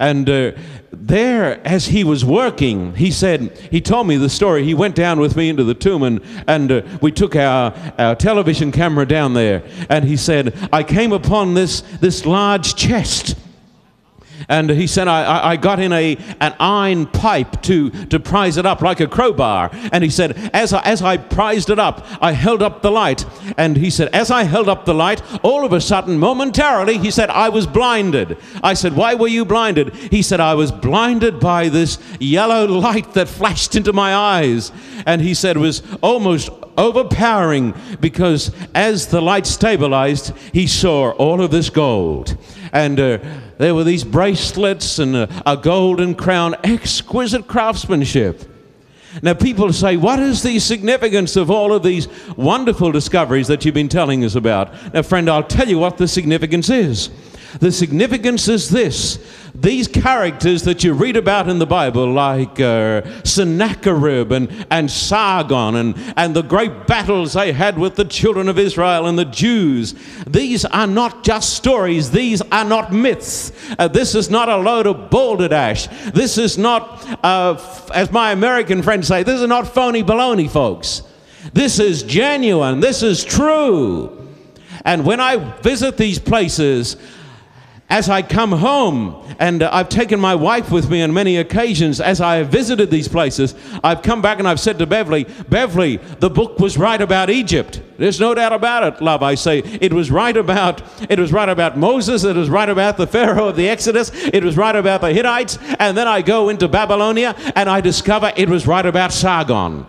And 0.00 0.28
uh, 0.30 0.52
there, 0.92 1.66
as 1.66 1.86
he 1.86 2.04
was 2.04 2.24
working, 2.24 2.94
he 2.94 3.10
said, 3.10 3.50
he 3.70 3.80
told 3.80 4.06
me 4.06 4.16
the 4.16 4.28
story. 4.28 4.64
He 4.64 4.74
went 4.74 4.94
down 4.94 5.18
with 5.18 5.36
me 5.36 5.48
into 5.48 5.64
the 5.64 5.74
tomb 5.74 6.02
and, 6.02 6.20
and 6.46 6.70
uh, 6.70 6.82
we 7.02 7.10
took 7.10 7.34
our, 7.34 7.74
our 7.98 8.14
television 8.14 8.70
camera 8.70 9.06
down 9.06 9.34
there. 9.34 9.64
And 9.88 10.04
he 10.04 10.16
said, 10.16 10.56
I 10.72 10.82
came 10.84 11.12
upon 11.12 11.54
this, 11.54 11.80
this 12.00 12.24
large 12.26 12.76
chest 12.76 13.36
and 14.48 14.70
he 14.70 14.86
said, 14.86 15.08
I, 15.08 15.50
I 15.50 15.56
got 15.56 15.80
in 15.80 15.92
a, 15.92 16.16
an 16.40 16.54
iron 16.60 17.06
pipe 17.06 17.62
to, 17.62 17.90
to 18.06 18.20
prise 18.20 18.56
it 18.56 18.66
up 18.66 18.82
like 18.82 19.00
a 19.00 19.06
crowbar. 19.06 19.70
And 19.92 20.04
he 20.04 20.10
said, 20.10 20.50
as 20.52 20.72
I, 20.72 20.82
as 20.82 21.02
I 21.02 21.16
prized 21.16 21.70
it 21.70 21.78
up, 21.78 22.06
I 22.20 22.32
held 22.32 22.62
up 22.62 22.82
the 22.82 22.90
light. 22.90 23.24
And 23.56 23.76
he 23.76 23.90
said, 23.90 24.08
as 24.14 24.30
I 24.30 24.44
held 24.44 24.68
up 24.68 24.84
the 24.84 24.94
light, 24.94 25.22
all 25.44 25.64
of 25.64 25.72
a 25.72 25.80
sudden, 25.80 26.18
momentarily, 26.18 26.98
he 26.98 27.10
said, 27.10 27.30
I 27.30 27.48
was 27.48 27.66
blinded. 27.66 28.36
I 28.62 28.74
said, 28.74 28.94
Why 28.94 29.14
were 29.14 29.28
you 29.28 29.44
blinded? 29.44 29.94
He 29.94 30.22
said, 30.22 30.40
I 30.40 30.54
was 30.54 30.72
blinded 30.72 31.40
by 31.40 31.68
this 31.68 31.98
yellow 32.20 32.66
light 32.66 33.14
that 33.14 33.28
flashed 33.28 33.76
into 33.76 33.92
my 33.92 34.14
eyes. 34.14 34.72
And 35.06 35.20
he 35.20 35.34
said, 35.34 35.56
it 35.56 35.60
was 35.60 35.82
almost 36.02 36.50
overpowering 36.76 37.74
because 38.00 38.52
as 38.74 39.08
the 39.08 39.20
light 39.20 39.46
stabilized, 39.46 40.36
he 40.52 40.66
saw 40.66 41.10
all 41.12 41.40
of 41.42 41.50
this 41.50 41.70
gold. 41.70 42.36
And 42.72 43.00
uh, 43.00 43.18
there 43.58 43.74
were 43.74 43.84
these 43.84 44.04
bracelets 44.04 44.98
and 44.98 45.14
a, 45.14 45.42
a 45.44 45.56
golden 45.56 46.14
crown, 46.14 46.54
exquisite 46.64 47.46
craftsmanship. 47.46 48.42
Now, 49.22 49.34
people 49.34 49.72
say, 49.72 49.96
What 49.96 50.20
is 50.20 50.42
the 50.42 50.58
significance 50.58 51.36
of 51.36 51.50
all 51.50 51.72
of 51.72 51.82
these 51.82 52.08
wonderful 52.36 52.92
discoveries 52.92 53.48
that 53.48 53.64
you've 53.64 53.74
been 53.74 53.88
telling 53.88 54.24
us 54.24 54.34
about? 54.34 54.72
Now, 54.94 55.02
friend, 55.02 55.28
I'll 55.28 55.42
tell 55.42 55.68
you 55.68 55.78
what 55.78 55.96
the 55.96 56.06
significance 56.08 56.70
is. 56.70 57.10
The 57.60 57.72
significance 57.72 58.46
is 58.48 58.68
this 58.68 59.18
these 59.54 59.88
characters 59.88 60.62
that 60.62 60.84
you 60.84 60.92
read 60.92 61.16
about 61.16 61.48
in 61.48 61.58
the 61.58 61.66
Bible, 61.66 62.12
like 62.12 62.60
uh, 62.60 63.02
Sennacherib 63.24 64.32
and, 64.32 64.66
and 64.70 64.90
Sargon, 64.90 65.76
and, 65.76 66.14
and 66.16 66.34
the 66.34 66.42
great 66.42 66.86
battles 66.86 67.32
they 67.32 67.52
had 67.52 67.78
with 67.78 67.96
the 67.96 68.04
children 68.04 68.48
of 68.48 68.58
Israel 68.58 69.06
and 69.06 69.18
the 69.18 69.24
Jews, 69.24 69.94
these 70.26 70.64
are 70.64 70.86
not 70.86 71.24
just 71.24 71.54
stories, 71.54 72.10
these 72.10 72.42
are 72.52 72.64
not 72.64 72.92
myths. 72.92 73.52
Uh, 73.78 73.88
this 73.88 74.14
is 74.14 74.30
not 74.30 74.48
a 74.48 74.56
load 74.56 74.86
of 74.86 75.10
balderdash. 75.10 75.88
This 76.12 76.38
is 76.38 76.58
not, 76.58 77.04
uh, 77.24 77.58
as 77.94 78.12
my 78.12 78.32
American 78.32 78.82
friends 78.82 79.08
say, 79.08 79.22
this 79.22 79.40
is 79.40 79.48
not 79.48 79.74
phony 79.74 80.02
baloney, 80.02 80.50
folks. 80.50 81.02
This 81.52 81.78
is 81.78 82.02
genuine, 82.02 82.80
this 82.80 83.02
is 83.02 83.24
true. 83.24 84.14
And 84.84 85.04
when 85.04 85.20
I 85.20 85.36
visit 85.60 85.96
these 85.96 86.18
places, 86.18 86.96
as 87.90 88.10
I 88.10 88.20
come 88.20 88.52
home, 88.52 89.16
and 89.38 89.62
uh, 89.62 89.70
I've 89.72 89.88
taken 89.88 90.20
my 90.20 90.34
wife 90.34 90.70
with 90.70 90.90
me 90.90 91.00
on 91.00 91.14
many 91.14 91.38
occasions 91.38 92.00
as 92.00 92.20
I 92.20 92.36
have 92.36 92.48
visited 92.50 92.90
these 92.90 93.08
places, 93.08 93.54
I've 93.82 94.02
come 94.02 94.20
back 94.20 94.38
and 94.38 94.46
I've 94.46 94.60
said 94.60 94.78
to 94.80 94.86
Beverly, 94.86 95.24
Beverly, 95.48 95.96
the 95.96 96.28
book 96.28 96.58
was 96.58 96.76
right 96.76 97.00
about 97.00 97.30
Egypt. 97.30 97.80
There's 97.96 98.20
no 98.20 98.34
doubt 98.34 98.52
about 98.52 98.84
it, 98.84 99.02
love. 99.02 99.22
I 99.22 99.34
say 99.36 99.60
it 99.60 99.92
was 99.92 100.10
right 100.10 100.36
about 100.36 100.82
it 101.08 101.18
was 101.18 101.32
right 101.32 101.48
about 101.48 101.78
Moses. 101.78 102.24
It 102.24 102.36
was 102.36 102.50
right 102.50 102.68
about 102.68 102.96
the 102.98 103.06
Pharaoh 103.06 103.48
of 103.48 103.56
the 103.56 103.68
Exodus. 103.68 104.12
It 104.14 104.44
was 104.44 104.56
right 104.56 104.76
about 104.76 105.00
the 105.00 105.12
Hittites. 105.12 105.58
And 105.78 105.96
then 105.96 106.06
I 106.06 106.22
go 106.22 106.48
into 106.48 106.68
Babylonia 106.68 107.34
and 107.56 107.68
I 107.68 107.80
discover 107.80 108.32
it 108.36 108.48
was 108.48 108.66
right 108.66 108.86
about 108.86 109.12
Sargon. 109.12 109.86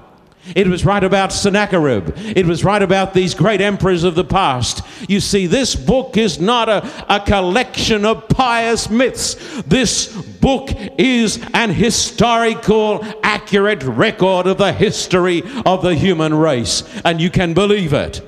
It 0.56 0.68
was 0.68 0.86
right 0.86 1.04
about 1.04 1.32
Sennacherib. 1.32 2.14
It 2.18 2.46
was 2.46 2.64
right 2.64 2.82
about 2.82 3.14
these 3.14 3.34
great 3.34 3.62
emperors 3.62 4.04
of 4.04 4.16
the 4.16 4.24
past. 4.24 4.82
You 5.08 5.20
see, 5.20 5.48
this 5.48 5.76
book 5.76 6.18
is 6.18 6.40
not 6.40 6.70
a, 6.70 7.14
a 7.14 7.20
collection 7.20 8.06
of 8.06 8.28
pious 8.30 8.90
myths. 8.90 9.36
This 9.64 10.08
book 10.40 10.70
is 10.98 11.44
an 11.54 11.72
historical, 11.72 13.06
accurate 13.24 13.84
record 13.84 14.48
of 14.48 14.58
the 14.58 14.74
history 14.74 15.44
of 15.66 15.82
the 15.82 15.96
human 15.96 16.34
race. 16.34 16.84
And 17.06 17.22
you 17.22 17.30
can 17.30 17.54
believe 17.54 17.94
it. 17.94 18.22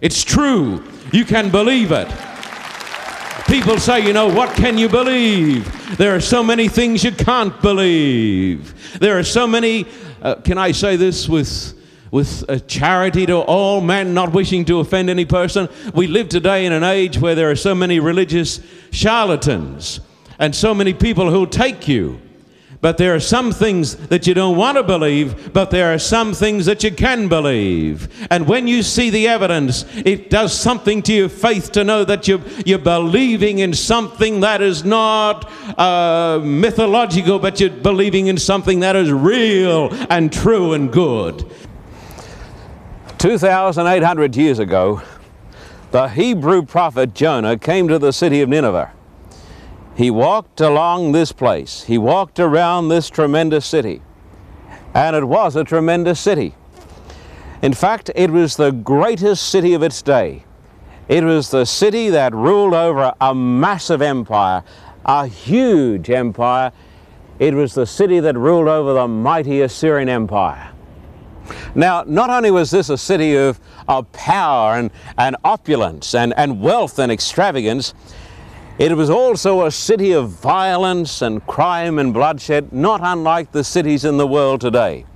It's 0.00 0.22
true. 0.24 0.84
You 1.12 1.24
can 1.24 1.50
believe 1.50 1.92
it. 1.92 2.08
People 3.46 3.78
say, 3.78 4.04
you 4.04 4.12
know, 4.12 4.26
what 4.26 4.56
can 4.56 4.76
you 4.76 4.88
believe? 4.88 5.96
There 5.96 6.14
are 6.16 6.20
so 6.20 6.42
many 6.42 6.66
things 6.68 7.04
you 7.04 7.12
can't 7.12 7.60
believe. 7.62 8.98
There 8.98 9.16
are 9.16 9.22
so 9.22 9.46
many 9.46 9.86
uh, 10.22 10.36
can 10.36 10.58
I 10.58 10.72
say 10.72 10.96
this 10.96 11.28
with, 11.28 11.74
with 12.10 12.44
a 12.48 12.60
charity 12.60 13.26
to 13.26 13.36
all 13.38 13.80
men, 13.80 14.14
not 14.14 14.32
wishing 14.32 14.64
to 14.66 14.80
offend 14.80 15.10
any 15.10 15.24
person? 15.24 15.68
We 15.94 16.06
live 16.06 16.28
today 16.28 16.66
in 16.66 16.72
an 16.72 16.84
age 16.84 17.18
where 17.18 17.34
there 17.34 17.50
are 17.50 17.56
so 17.56 17.74
many 17.74 18.00
religious 18.00 18.60
charlatans 18.90 20.00
and 20.38 20.54
so 20.54 20.74
many 20.74 20.94
people 20.94 21.30
who'll 21.30 21.46
take 21.46 21.88
you 21.88 22.20
but 22.80 22.98
there 22.98 23.14
are 23.14 23.20
some 23.20 23.52
things 23.52 23.96
that 24.08 24.26
you 24.26 24.34
don't 24.34 24.56
want 24.56 24.76
to 24.76 24.82
believe, 24.82 25.52
but 25.52 25.70
there 25.70 25.92
are 25.92 25.98
some 25.98 26.34
things 26.34 26.66
that 26.66 26.84
you 26.84 26.90
can 26.90 27.28
believe. 27.28 28.08
And 28.30 28.46
when 28.46 28.66
you 28.66 28.82
see 28.82 29.10
the 29.10 29.28
evidence, 29.28 29.84
it 29.96 30.30
does 30.30 30.52
something 30.58 31.02
to 31.02 31.12
your 31.12 31.28
faith 31.28 31.72
to 31.72 31.84
know 31.84 32.04
that 32.04 32.28
you're, 32.28 32.42
you're 32.64 32.78
believing 32.78 33.58
in 33.60 33.74
something 33.74 34.40
that 34.40 34.60
is 34.60 34.84
not 34.84 35.50
uh, 35.78 36.40
mythological, 36.42 37.38
but 37.38 37.60
you're 37.60 37.70
believing 37.70 38.26
in 38.26 38.38
something 38.38 38.80
that 38.80 38.96
is 38.96 39.10
real 39.10 39.88
and 40.10 40.32
true 40.32 40.72
and 40.72 40.92
good. 40.92 41.50
2,800 43.18 44.36
years 44.36 44.58
ago, 44.58 45.02
the 45.90 46.08
Hebrew 46.08 46.62
prophet 46.62 47.14
Jonah 47.14 47.56
came 47.56 47.88
to 47.88 47.98
the 47.98 48.12
city 48.12 48.42
of 48.42 48.48
Nineveh. 48.48 48.92
He 49.96 50.10
walked 50.10 50.60
along 50.60 51.12
this 51.12 51.32
place. 51.32 51.84
He 51.84 51.96
walked 51.96 52.38
around 52.38 52.88
this 52.88 53.08
tremendous 53.08 53.64
city. 53.64 54.02
And 54.94 55.16
it 55.16 55.24
was 55.24 55.56
a 55.56 55.64
tremendous 55.64 56.20
city. 56.20 56.54
In 57.62 57.72
fact, 57.72 58.10
it 58.14 58.30
was 58.30 58.56
the 58.56 58.72
greatest 58.72 59.48
city 59.48 59.72
of 59.72 59.82
its 59.82 60.02
day. 60.02 60.44
It 61.08 61.24
was 61.24 61.50
the 61.50 61.64
city 61.64 62.10
that 62.10 62.34
ruled 62.34 62.74
over 62.74 63.14
a 63.20 63.34
massive 63.34 64.02
empire, 64.02 64.62
a 65.06 65.26
huge 65.26 66.10
empire. 66.10 66.72
It 67.38 67.54
was 67.54 67.74
the 67.74 67.86
city 67.86 68.20
that 68.20 68.36
ruled 68.36 68.68
over 68.68 68.92
the 68.92 69.08
mighty 69.08 69.62
Assyrian 69.62 70.10
Empire. 70.10 70.72
Now, 71.74 72.04
not 72.06 72.28
only 72.28 72.50
was 72.50 72.70
this 72.70 72.90
a 72.90 72.98
city 72.98 73.36
of, 73.36 73.60
of 73.88 74.10
power 74.12 74.74
and, 74.74 74.90
and 75.16 75.36
opulence 75.44 76.14
and, 76.14 76.34
and 76.36 76.60
wealth 76.60 76.98
and 76.98 77.10
extravagance, 77.10 77.94
it 78.78 78.94
was 78.94 79.08
also 79.08 79.64
a 79.64 79.70
city 79.70 80.12
of 80.12 80.28
violence 80.28 81.22
and 81.22 81.44
crime 81.46 81.98
and 81.98 82.12
bloodshed, 82.12 82.72
not 82.72 83.00
unlike 83.02 83.52
the 83.52 83.64
cities 83.64 84.04
in 84.04 84.18
the 84.18 84.26
world 84.26 84.60
today. 84.60 85.06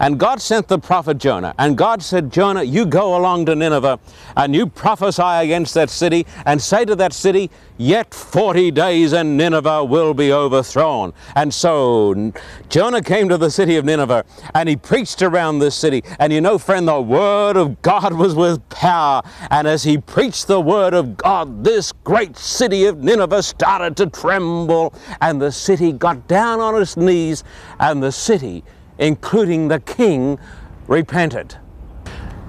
And 0.00 0.18
God 0.18 0.40
sent 0.40 0.68
the 0.68 0.78
prophet 0.78 1.18
Jonah. 1.18 1.54
And 1.58 1.76
God 1.76 2.02
said, 2.02 2.32
Jonah, 2.32 2.62
you 2.62 2.86
go 2.86 3.16
along 3.16 3.46
to 3.46 3.54
Nineveh 3.54 4.00
and 4.36 4.54
you 4.54 4.66
prophesy 4.66 5.22
against 5.22 5.74
that 5.74 5.90
city 5.90 6.26
and 6.46 6.60
say 6.60 6.84
to 6.86 6.96
that 6.96 7.12
city, 7.12 7.50
Yet 7.80 8.12
40 8.12 8.72
days 8.72 9.14
and 9.14 9.38
Nineveh 9.38 9.84
will 9.84 10.12
be 10.12 10.30
overthrown. 10.34 11.14
And 11.34 11.52
so 11.52 12.32
Jonah 12.68 13.00
came 13.00 13.30
to 13.30 13.38
the 13.38 13.50
city 13.50 13.76
of 13.76 13.86
Nineveh 13.86 14.26
and 14.54 14.68
he 14.68 14.76
preached 14.76 15.22
around 15.22 15.60
this 15.60 15.76
city. 15.76 16.02
And 16.18 16.30
you 16.30 16.42
know, 16.42 16.58
friend, 16.58 16.86
the 16.86 17.00
word 17.00 17.56
of 17.56 17.80
God 17.80 18.12
was 18.12 18.34
with 18.34 18.68
power. 18.68 19.22
And 19.50 19.66
as 19.66 19.82
he 19.82 19.96
preached 19.96 20.46
the 20.46 20.60
word 20.60 20.92
of 20.92 21.16
God, 21.16 21.64
this 21.64 21.92
great 21.92 22.36
city 22.36 22.84
of 22.84 23.02
Nineveh 23.02 23.42
started 23.42 23.96
to 23.96 24.08
tremble. 24.08 24.92
And 25.22 25.40
the 25.40 25.50
city 25.50 25.90
got 25.92 26.28
down 26.28 26.60
on 26.60 26.80
its 26.80 26.98
knees. 26.98 27.44
And 27.78 28.02
the 28.02 28.12
city 28.12 28.62
including 29.00 29.66
the 29.66 29.80
king, 29.80 30.38
repented. 30.86 31.56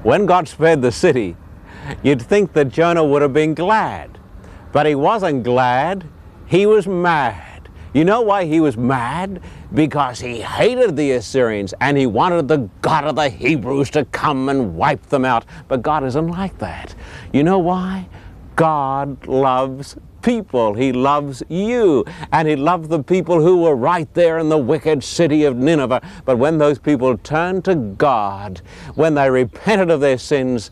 When 0.03 0.25
God 0.27 0.47
spared 0.47 0.81
the 0.81 0.91
city, 0.91 1.35
you'd 2.03 2.21
think 2.21 2.53
that 2.53 2.65
Jonah 2.69 3.03
would 3.03 3.21
have 3.23 3.33
been 3.33 3.55
glad. 3.55 4.19
But 4.71 4.85
he 4.85 4.93
wasn't 4.93 5.43
glad, 5.43 6.07
he 6.45 6.65
was 6.65 6.87
mad. 6.87 7.69
You 7.93 8.05
know 8.05 8.21
why 8.21 8.45
he 8.45 8.61
was 8.61 8.77
mad? 8.77 9.41
Because 9.73 10.19
he 10.19 10.39
hated 10.41 10.95
the 10.95 11.11
Assyrians 11.11 11.73
and 11.81 11.97
he 11.97 12.05
wanted 12.05 12.47
the 12.47 12.69
God 12.81 13.05
of 13.05 13.15
the 13.15 13.29
Hebrews 13.29 13.89
to 13.91 14.05
come 14.05 14.47
and 14.47 14.75
wipe 14.75 15.07
them 15.07 15.25
out. 15.25 15.45
But 15.67 15.81
God 15.81 16.05
isn't 16.05 16.27
like 16.27 16.57
that. 16.59 16.95
You 17.33 17.43
know 17.43 17.59
why? 17.59 18.07
God 18.55 19.27
loves 19.27 19.97
people. 20.21 20.73
He 20.73 20.91
loves 20.91 21.43
you. 21.49 22.05
And 22.31 22.47
He 22.47 22.55
loved 22.55 22.89
the 22.89 23.03
people 23.03 23.41
who 23.41 23.61
were 23.61 23.75
right 23.75 24.11
there 24.13 24.37
in 24.37 24.49
the 24.49 24.57
wicked 24.57 25.03
city 25.03 25.43
of 25.43 25.57
Nineveh. 25.57 26.01
But 26.25 26.37
when 26.37 26.57
those 26.57 26.79
people 26.79 27.17
turned 27.17 27.65
to 27.65 27.75
God, 27.75 28.61
when 28.95 29.15
they 29.15 29.29
repented 29.29 29.89
of 29.89 29.99
their 30.01 30.17
sins, 30.17 30.71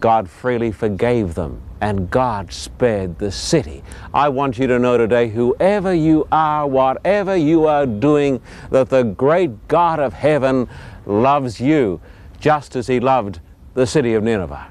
God 0.00 0.28
freely 0.28 0.72
forgave 0.72 1.34
them 1.34 1.62
and 1.80 2.08
God 2.10 2.52
spared 2.52 3.18
the 3.18 3.32
city. 3.32 3.82
I 4.14 4.28
want 4.28 4.56
you 4.56 4.68
to 4.68 4.78
know 4.78 4.96
today, 4.96 5.28
whoever 5.28 5.92
you 5.92 6.28
are, 6.30 6.66
whatever 6.66 7.36
you 7.36 7.66
are 7.66 7.86
doing, 7.86 8.40
that 8.70 8.88
the 8.88 9.02
great 9.02 9.66
God 9.66 9.98
of 9.98 10.12
heaven 10.12 10.68
loves 11.06 11.60
you 11.60 12.00
just 12.38 12.76
as 12.76 12.86
He 12.86 13.00
loved 13.00 13.40
the 13.74 13.86
city 13.86 14.14
of 14.14 14.22
Nineveh. 14.22 14.68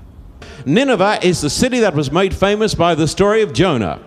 Nineveh 0.65 1.19
is 1.21 1.41
the 1.41 1.49
city 1.49 1.79
that 1.79 1.95
was 1.95 2.11
made 2.11 2.33
famous 2.33 2.75
by 2.75 2.95
the 2.95 3.07
story 3.07 3.41
of 3.41 3.51
Jonah. 3.51 4.01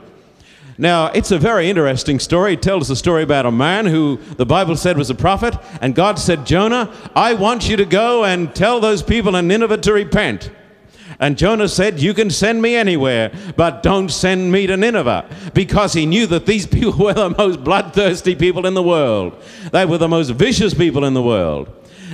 Now, 0.77 1.07
it's 1.07 1.31
a 1.31 1.39
very 1.39 1.71
interesting 1.71 2.19
story. 2.19 2.55
It 2.55 2.63
tells 2.63 2.89
the 2.89 2.97
story 2.97 3.23
about 3.23 3.47
a 3.47 3.53
man 3.53 3.87
who 3.87 4.19
the 4.37 4.47
Bible 4.47 4.77
said 4.77 4.99
was 4.99 5.09
a 5.09 5.15
prophet, 5.15 5.55
and 5.81 5.95
God 5.95 6.19
said, 6.19 6.47
Jonah, 6.47 6.93
I 7.15 7.35
want 7.35 7.69
you 7.69 7.77
to 7.77 7.85
go 7.85 8.25
and 8.25 8.55
tell 8.55 8.81
those 8.81 9.03
people 9.03 9.37
in 9.37 9.47
Nineveh 9.47 9.79
to 9.79 9.93
repent. 9.93 10.51
And 11.21 11.39
Jonah 11.39 11.69
said, 11.69 12.01
You 12.01 12.13
can 12.13 12.29
send 12.29 12.61
me 12.61 12.75
anywhere, 12.75 13.33
but 13.57 13.83
don't 13.85 14.09
send 14.09 14.51
me 14.51 14.67
to 14.67 14.77
Nineveh. 14.77 15.29
Because 15.55 15.93
he 15.93 16.07
knew 16.07 16.27
that 16.27 16.47
these 16.47 16.67
people 16.79 17.05
were 17.05 17.15
the 17.15 17.31
most 17.31 17.63
bloodthirsty 17.63 18.35
people 18.35 18.67
in 18.67 18.75
the 18.75 18.83
world. 18.83 19.41
They 19.71 19.87
were 19.87 19.99
the 19.99 20.09
most 20.09 20.31
vicious 20.31 20.75
people 20.75 21.05
in 21.05 21.15
the 21.15 21.23
world. 21.23 21.71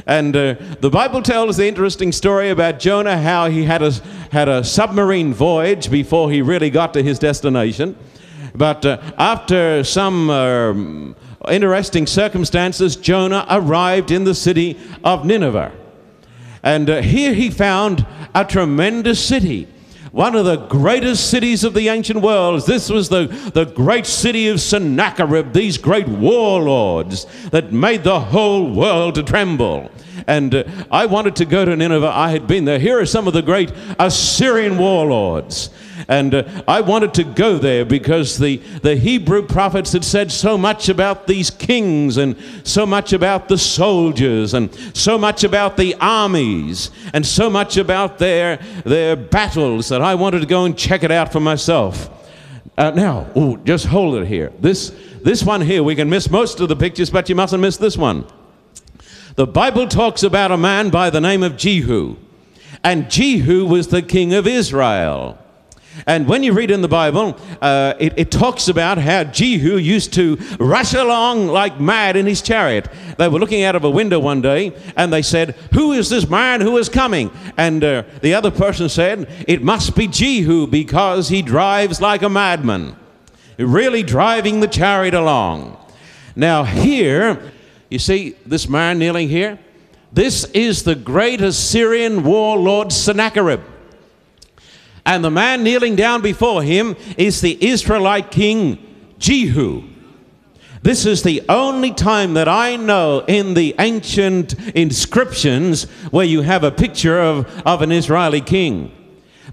And 0.07 0.37
uh, 0.37 0.55
the 0.81 0.91
Bible 0.91 1.23
tells 1.23 1.57
the 1.57 1.67
interesting 1.67 2.13
story 2.13 2.51
about 2.51 2.79
Jonah, 2.79 3.21
how 3.21 3.49
he 3.49 3.65
had 3.65 3.83
a, 3.83 3.93
had 4.31 4.49
a 4.49 4.65
submarine 4.65 5.35
voyage 5.35 5.91
before 5.91 6.31
he 6.31 6.43
really 6.43 6.71
got 6.71 6.95
to 6.95 7.03
his 7.03 7.19
destination. 7.19 7.97
But 8.55 8.85
uh, 8.85 9.01
after 9.19 9.85
some 9.85 10.31
uh, 10.31 11.51
interesting 11.51 12.07
circumstances, 12.07 12.97
Jonah 12.97 13.47
arrived 13.49 14.11
in 14.11 14.25
the 14.25 14.35
city 14.35 14.79
of 15.05 15.25
Nineveh. 15.25 15.73
And 16.63 16.91
uh, 16.91 17.03
here 17.03 17.33
he 17.33 17.51
found 17.51 18.07
a 18.35 18.45
tremendous 18.45 19.25
city 19.25 19.69
one 20.13 20.35
of 20.35 20.45
the 20.45 20.57
greatest 20.57 21.31
cities 21.31 21.63
of 21.63 21.73
the 21.73 21.89
ancient 21.89 22.21
world. 22.21 22.67
This 22.67 22.91
was 22.91 23.09
the, 23.09 23.27
the 23.55 23.65
great 23.65 24.07
city 24.07 24.49
of 24.49 24.61
Sennacherib, 24.61 25.53
these 25.53 25.79
great 25.79 26.09
warlords 26.09 27.27
that 27.51 27.73
made 27.73 28.03
the 28.03 28.19
whole 28.19 28.73
world 28.73 29.15
to 29.15 29.23
tremble. 29.23 29.89
And 30.27 30.55
uh, 30.55 30.65
I 30.91 31.07
wanted 31.07 31.37
to 31.37 31.45
go 31.45 31.65
to 31.65 31.77
Nineveh. 31.77 32.11
I 32.13 32.31
had 32.31 32.49
been 32.49 32.65
there. 32.65 32.81
Here 32.81 32.99
are 32.99 33.07
some 33.07 33.29
of 33.29 33.35
the 33.35 33.43
great 33.43 33.73
Assyrian 34.01 34.79
warlords. 34.79 35.71
And 36.09 36.35
uh, 36.35 36.63
I 36.67 36.81
wanted 36.81 37.15
to 37.15 37.25
go 37.25 37.59
there 37.59 37.85
because 37.85 38.39
the, 38.39 38.57
the 38.83 38.97
Hebrew 38.97 39.47
prophets 39.47 39.93
had 39.93 40.05
said 40.05 40.33
so 40.33 40.57
much 40.57 40.89
about 40.89 41.27
these 41.27 41.51
kings 41.51 42.17
and 42.17 42.37
so 42.65 42.87
much 42.87 43.13
about 43.13 43.49
the 43.49 43.59
soldiers 43.59 44.55
and 44.55 44.75
so 44.97 45.19
much 45.19 45.45
about 45.45 45.77
the 45.77 45.95
armies 46.01 46.91
and 47.13 47.27
so 47.27 47.51
much 47.51 47.77
about 47.77 48.19
their, 48.19 48.59
their 48.85 49.17
battles 49.17 49.89
that 49.89 50.03
I 50.03 50.15
wanted 50.15 50.41
to 50.41 50.47
go 50.47 50.65
and 50.65 50.77
check 50.77 51.03
it 51.03 51.11
out 51.11 51.33
for 51.33 51.41
myself. 51.41 52.09
Uh, 52.77 52.91
now, 52.91 53.31
ooh, 53.37 53.59
just 53.65 53.87
hold 53.87 54.15
it 54.15 54.27
here. 54.27 54.53
This, 54.61 54.95
this 55.23 55.43
one 55.43 55.61
here, 55.61 55.83
we 55.83 55.95
can 55.95 56.09
miss 56.09 56.31
most 56.31 56.61
of 56.61 56.69
the 56.69 56.77
pictures, 56.77 57.11
but 57.11 57.29
you 57.29 57.35
mustn't 57.35 57.61
miss 57.61 57.77
this 57.77 57.97
one. 57.97 58.25
The 59.35 59.47
Bible 59.47 59.87
talks 59.87 60.23
about 60.23 60.51
a 60.51 60.57
man 60.57 60.91
by 60.91 61.11
the 61.11 61.21
name 61.21 61.43
of 61.43 61.57
Jehu. 61.57 62.17
And 62.83 63.11
Jehu 63.11 63.67
was 63.67 63.89
the 63.89 64.03
king 64.03 64.33
of 64.33 64.47
Israel. 64.47 65.39
And 66.07 66.27
when 66.27 66.43
you 66.43 66.53
read 66.53 66.71
in 66.71 66.83
the 66.83 66.89
Bible, 66.89 67.39
uh, 67.61 67.95
it, 67.99 68.15
it, 68.17 68.31
talks 68.31 68.69
about 68.69 68.99
how 68.99 69.25
Jehu 69.25 69.77
used 69.77 70.15
to 70.15 70.37
rush 70.59 70.95
along 70.95 71.49
like 71.49 71.81
mad 71.81 72.17
in 72.17 72.27
his 72.27 72.41
chariot. 72.41 72.89
They 73.19 73.29
were 73.29 73.39
looking 73.39 73.65
out 73.65 73.77
of 73.77 73.85
a 73.85 73.91
window 73.91 74.19
one 74.19 74.41
day 74.41 74.73
and 74.97 75.13
they 75.13 75.23
said, 75.23 75.57
Who 75.75 75.93
is 75.93 76.09
this 76.09 76.29
man 76.29 76.61
who 76.61 76.77
is 76.79 76.89
coming? 76.89 77.31
And 77.57 77.83
uh, 77.83 78.05
the 78.23 78.35
other 78.35 78.51
person 78.51 78.89
said, 78.89 79.29
It 79.47 79.63
must 79.63 79.97
be 79.97 80.07
Jehu 80.07 80.67
because 80.67 81.29
he 81.29 81.43
drives 81.43 82.01
like 82.01 82.23
a 82.23 82.29
madman, 82.29 82.97
really 83.59 84.03
driving 84.03 84.61
the 84.61 84.69
chariot 84.69 85.15
along. 85.15 85.77
Now, 86.37 86.65
here, 86.65 87.53
you 87.89 87.99
see 87.99 88.37
this 88.47 88.69
man 88.69 88.99
kneeling 88.99 89.29
here? 89.29 89.59
This 90.13 90.45
is 90.47 90.83
the 90.85 90.95
great 90.95 91.41
Assyrian 91.41 92.25
warlord 92.25 92.93
Sennacherib. 92.93 93.61
And 95.11 95.25
the 95.25 95.31
man 95.31 95.65
kneeling 95.65 95.97
down 95.97 96.23
before 96.23 96.63
him 96.63 96.95
is 97.19 97.41
the 97.41 97.59
Israelite 97.61 98.31
king 98.31 98.79
Jehu. 99.19 99.83
This 100.83 101.05
is 101.05 101.25
the 101.25 101.43
only 101.49 101.93
time 101.93 102.35
that 102.35 102.47
I 102.47 102.77
know 102.77 103.25
in 103.27 103.55
the 103.55 103.75
ancient 103.81 104.55
inscriptions 104.69 105.91
where 106.13 106.25
you 106.25 106.43
have 106.43 106.63
a 106.63 106.71
picture 106.71 107.19
of, 107.19 107.49
of 107.67 107.83
an 107.83 107.91
Israeli 107.91 108.41
king. 108.41 108.93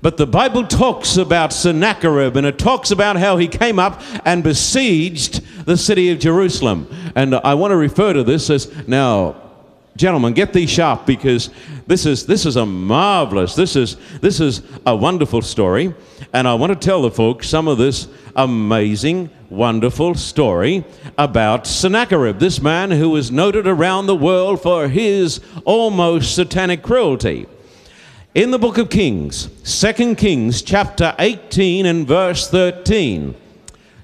But 0.04 0.18
the 0.18 0.28
Bible 0.28 0.68
talks 0.68 1.18
about 1.18 1.52
Sennacherib 1.52 2.38
and 2.38 2.46
it 2.46 2.60
talks 2.60 2.92
about 2.92 3.18
how 3.18 3.38
he 3.38 3.48
came 3.48 3.80
up 3.80 4.00
and 4.26 4.44
besieged 4.44 5.66
the 5.66 5.76
city 5.76 6.12
of 6.12 6.20
Jerusalem. 6.20 6.88
And 7.16 7.34
I 7.34 7.56
want 7.56 7.72
to 7.72 7.78
refer 7.78 8.14
to 8.14 8.24
this 8.24 8.52
as 8.52 8.88
now, 8.88 9.47
gentlemen, 9.98 10.34
get 10.34 10.54
these 10.54 10.70
sharp 10.70 11.06
because 11.06 11.50
this 11.88 12.06
is 12.06 12.26
this 12.26 12.46
is 12.46 12.56
a 12.56 12.66
marvelous, 12.66 13.56
this 13.56 13.76
is 13.76 13.98
this 14.22 14.40
is 14.40 14.62
a 14.86 14.96
wonderful 14.96 15.42
story, 15.42 15.94
and 16.34 16.48
I 16.48 16.54
want 16.54 16.72
to 16.72 16.80
tell 16.80 17.02
the 17.02 17.12
folks 17.12 17.50
some 17.50 17.68
of 17.68 17.78
this 17.78 18.08
amazing, 18.36 19.30
wonderful 19.50 20.16
story 20.16 20.84
about 21.18 21.66
Sennacherib, 21.66 22.40
this 22.40 22.62
man 22.62 22.92
who 22.92 23.10
was 23.10 23.32
noted 23.32 23.68
around 23.68 24.06
the 24.06 24.16
world 24.16 24.62
for 24.62 24.88
his 24.88 25.42
almost 25.66 26.36
satanic 26.36 26.84
cruelty. 26.84 27.48
In 28.36 28.52
the 28.52 28.60
book 28.60 28.78
of 28.78 28.90
Kings, 28.92 29.50
2 29.64 30.16
Kings 30.16 30.62
chapter 30.62 31.16
18 31.18 31.88
and 31.88 32.08
verse 32.08 32.48
13. 32.50 33.36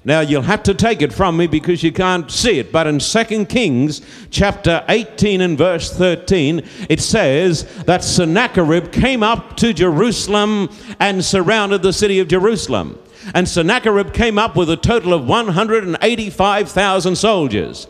Now 0.06 0.20
you'll 0.20 0.42
have 0.42 0.62
to 0.64 0.74
take 0.74 1.00
it 1.00 1.14
from 1.14 1.38
me 1.38 1.46
because 1.46 1.82
you 1.82 1.90
can't 1.90 2.30
see 2.30 2.58
it, 2.58 2.70
but 2.70 2.86
in 2.86 2.98
2 2.98 3.46
Kings 3.46 4.02
chapter 4.30 4.84
18 4.88 5.40
and 5.40 5.56
verse 5.56 5.90
13, 5.96 6.62
it 6.90 7.00
says 7.00 7.64
that 7.84 8.04
Sennacherib 8.04 8.92
came 8.92 9.22
up 9.22 9.56
to 9.56 9.72
Jerusalem 9.72 10.68
and 11.00 11.24
surrounded 11.24 11.80
the 11.80 11.92
city 11.92 12.18
of 12.20 12.28
Jerusalem. 12.28 12.98
And 13.32 13.48
Sennacherib 13.48 14.12
came 14.12 14.38
up 14.38 14.56
with 14.56 14.68
a 14.68 14.76
total 14.76 15.14
of 15.14 15.26
185,000 15.26 17.16
soldiers. 17.16 17.86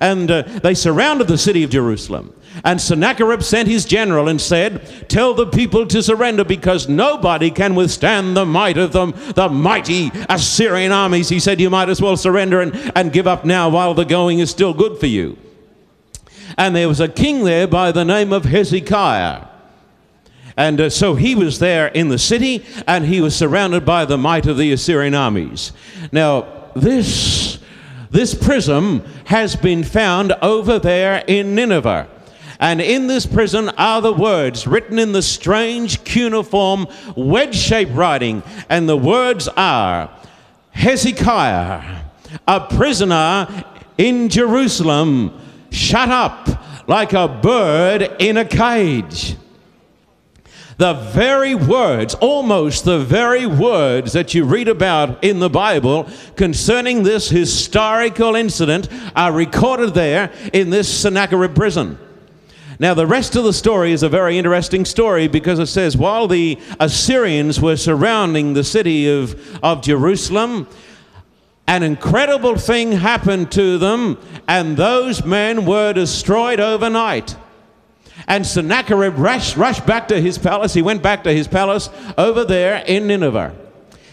And 0.00 0.30
uh, 0.30 0.42
they 0.42 0.74
surrounded 0.74 1.28
the 1.28 1.38
city 1.38 1.62
of 1.62 1.70
Jerusalem. 1.70 2.34
And 2.62 2.80
Sennacherib 2.80 3.42
sent 3.42 3.68
his 3.68 3.84
general 3.84 4.28
and 4.28 4.40
said, 4.40 5.08
Tell 5.08 5.34
the 5.34 5.46
people 5.46 5.86
to 5.86 6.02
surrender 6.02 6.44
because 6.44 6.88
nobody 6.88 7.50
can 7.50 7.74
withstand 7.74 8.36
the 8.36 8.46
might 8.46 8.78
of 8.78 8.92
them, 8.92 9.12
the 9.34 9.48
mighty 9.48 10.12
Assyrian 10.28 10.92
armies. 10.92 11.28
He 11.28 11.40
said, 11.40 11.60
You 11.60 11.70
might 11.70 11.88
as 11.88 12.00
well 12.00 12.16
surrender 12.16 12.60
and, 12.60 12.92
and 12.94 13.12
give 13.12 13.26
up 13.26 13.44
now 13.44 13.68
while 13.68 13.94
the 13.94 14.04
going 14.04 14.38
is 14.38 14.50
still 14.50 14.72
good 14.72 14.98
for 14.98 15.06
you. 15.06 15.36
And 16.56 16.76
there 16.76 16.88
was 16.88 17.00
a 17.00 17.08
king 17.08 17.44
there 17.44 17.66
by 17.66 17.90
the 17.90 18.04
name 18.04 18.32
of 18.32 18.44
Hezekiah. 18.44 19.48
And 20.56 20.80
uh, 20.80 20.90
so 20.90 21.16
he 21.16 21.34
was 21.34 21.58
there 21.58 21.88
in 21.88 22.08
the 22.08 22.18
city 22.18 22.64
and 22.86 23.04
he 23.04 23.20
was 23.20 23.34
surrounded 23.34 23.84
by 23.84 24.04
the 24.04 24.18
might 24.18 24.46
of 24.46 24.56
the 24.56 24.72
Assyrian 24.72 25.14
armies. 25.14 25.72
Now, 26.12 26.46
this, 26.76 27.53
this 28.14 28.32
prism 28.32 29.02
has 29.24 29.56
been 29.56 29.82
found 29.82 30.32
over 30.40 30.78
there 30.78 31.24
in 31.26 31.56
Nineveh. 31.56 32.08
And 32.60 32.80
in 32.80 33.08
this 33.08 33.26
prism 33.26 33.72
are 33.76 34.00
the 34.00 34.12
words 34.12 34.68
written 34.68 35.00
in 35.00 35.10
the 35.10 35.20
strange 35.20 36.04
cuneiform 36.04 36.86
wedge 37.16 37.56
shaped 37.56 37.90
writing. 37.90 38.44
And 38.70 38.88
the 38.88 38.96
words 38.96 39.48
are 39.48 40.16
Hezekiah, 40.70 42.02
a 42.46 42.60
prisoner 42.60 43.64
in 43.98 44.28
Jerusalem, 44.28 45.36
shut 45.72 46.08
up 46.08 46.88
like 46.88 47.14
a 47.14 47.26
bird 47.26 48.14
in 48.20 48.36
a 48.36 48.44
cage. 48.44 49.34
The 50.76 50.94
very 50.94 51.54
words, 51.54 52.14
almost 52.16 52.84
the 52.84 52.98
very 52.98 53.46
words 53.46 54.12
that 54.12 54.34
you 54.34 54.44
read 54.44 54.66
about 54.66 55.22
in 55.22 55.38
the 55.38 55.50
Bible 55.50 56.08
concerning 56.36 57.02
this 57.02 57.28
historical 57.28 58.34
incident 58.34 58.88
are 59.14 59.32
recorded 59.32 59.94
there 59.94 60.32
in 60.52 60.70
this 60.70 60.92
Sennacherib 60.92 61.54
prism. 61.54 61.98
Now, 62.80 62.92
the 62.92 63.06
rest 63.06 63.36
of 63.36 63.44
the 63.44 63.52
story 63.52 63.92
is 63.92 64.02
a 64.02 64.08
very 64.08 64.36
interesting 64.36 64.84
story 64.84 65.28
because 65.28 65.60
it 65.60 65.66
says 65.66 65.96
while 65.96 66.26
the 66.26 66.58
Assyrians 66.80 67.60
were 67.60 67.76
surrounding 67.76 68.54
the 68.54 68.64
city 68.64 69.08
of, 69.08 69.58
of 69.62 69.80
Jerusalem, 69.80 70.66
an 71.68 71.84
incredible 71.84 72.56
thing 72.56 72.92
happened 72.92 73.52
to 73.52 73.78
them, 73.78 74.18
and 74.48 74.76
those 74.76 75.24
men 75.24 75.64
were 75.64 75.92
destroyed 75.92 76.58
overnight. 76.58 77.36
And 78.26 78.46
Sennacherib 78.46 79.18
rushed, 79.18 79.56
rushed 79.56 79.86
back 79.86 80.08
to 80.08 80.20
his 80.20 80.38
palace. 80.38 80.74
He 80.74 80.82
went 80.82 81.02
back 81.02 81.24
to 81.24 81.32
his 81.32 81.48
palace 81.48 81.90
over 82.16 82.44
there 82.44 82.82
in 82.86 83.06
Nineveh. 83.06 83.54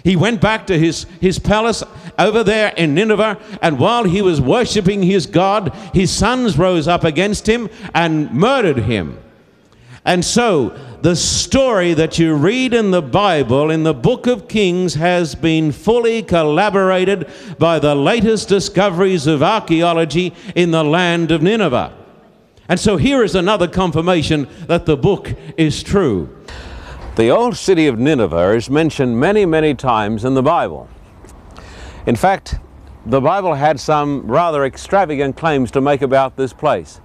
He 0.03 0.15
went 0.15 0.41
back 0.41 0.67
to 0.67 0.77
his, 0.77 1.05
his 1.19 1.39
palace 1.39 1.83
over 2.17 2.43
there 2.43 2.73
in 2.75 2.95
Nineveh, 2.95 3.37
and 3.61 3.79
while 3.79 4.03
he 4.03 4.21
was 4.21 4.41
worshiping 4.41 5.03
his 5.03 5.27
God, 5.27 5.73
his 5.93 6.11
sons 6.11 6.57
rose 6.57 6.87
up 6.87 7.03
against 7.03 7.47
him 7.47 7.69
and 7.93 8.31
murdered 8.31 8.79
him. 8.79 9.19
And 10.03 10.25
so, 10.25 10.69
the 11.03 11.15
story 11.15 11.93
that 11.93 12.17
you 12.17 12.33
read 12.33 12.73
in 12.73 12.89
the 12.89 13.01
Bible, 13.03 13.69
in 13.69 13.83
the 13.83 13.93
book 13.93 14.25
of 14.25 14.47
Kings, 14.47 14.95
has 14.95 15.35
been 15.35 15.71
fully 15.71 16.23
collaborated 16.23 17.29
by 17.59 17.77
the 17.77 17.93
latest 17.93 18.49
discoveries 18.49 19.27
of 19.27 19.43
archaeology 19.43 20.33
in 20.55 20.71
the 20.71 20.83
land 20.83 21.29
of 21.29 21.43
Nineveh. 21.43 22.00
And 22.71 22.79
so 22.79 22.95
here 22.95 23.21
is 23.21 23.35
another 23.35 23.67
confirmation 23.67 24.47
that 24.67 24.85
the 24.85 24.95
book 24.95 25.33
is 25.57 25.83
true. 25.83 26.33
The 27.17 27.27
old 27.27 27.57
city 27.57 27.85
of 27.87 27.99
Nineveh 27.99 28.53
is 28.53 28.69
mentioned 28.69 29.19
many, 29.19 29.45
many 29.45 29.75
times 29.75 30.23
in 30.23 30.35
the 30.35 30.41
Bible. 30.41 30.87
In 32.05 32.15
fact, 32.15 32.55
the 33.05 33.19
Bible 33.19 33.55
had 33.55 33.77
some 33.77 34.25
rather 34.25 34.63
extravagant 34.63 35.35
claims 35.35 35.69
to 35.71 35.81
make 35.81 36.01
about 36.01 36.37
this 36.37 36.53
place. 36.53 37.01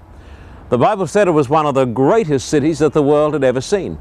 The 0.68 0.78
Bible 0.78 1.08
said 1.08 1.26
it 1.26 1.32
was 1.32 1.48
one 1.48 1.66
of 1.66 1.74
the 1.74 1.84
greatest 1.84 2.48
cities 2.48 2.78
that 2.78 2.92
the 2.92 3.02
world 3.02 3.32
had 3.32 3.42
ever 3.42 3.60
seen. 3.60 3.98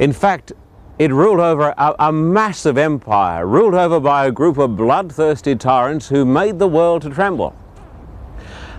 In 0.00 0.12
fact, 0.12 0.52
it 0.98 1.10
ruled 1.10 1.40
over 1.40 1.72
a, 1.78 1.94
a, 1.98 2.12
massive 2.12 2.76
empire, 2.76 3.46
ruled 3.46 3.72
over 3.72 4.00
by 4.00 4.26
a 4.26 4.30
group 4.30 4.58
of 4.58 4.76
bloodthirsty 4.76 5.56
tyrants 5.56 6.10
who 6.10 6.26
made 6.26 6.58
the 6.58 6.68
world 6.68 7.00
to 7.00 7.08
tremble. 7.08 7.56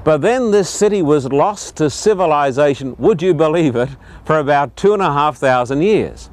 But 0.03 0.21
then 0.21 0.49
this 0.51 0.69
city 0.69 1.01
was 1.01 1.31
lost 1.31 1.77
to 1.77 1.89
civilization, 1.89 2.95
would 2.97 3.21
you 3.21 3.33
believe 3.33 3.75
it, 3.75 3.89
for 4.25 4.39
about 4.39 4.75
two 4.75 4.93
and 4.93 5.01
a 5.01 5.11
half 5.11 5.37
thousand 5.37 5.83
years. 5.83 6.29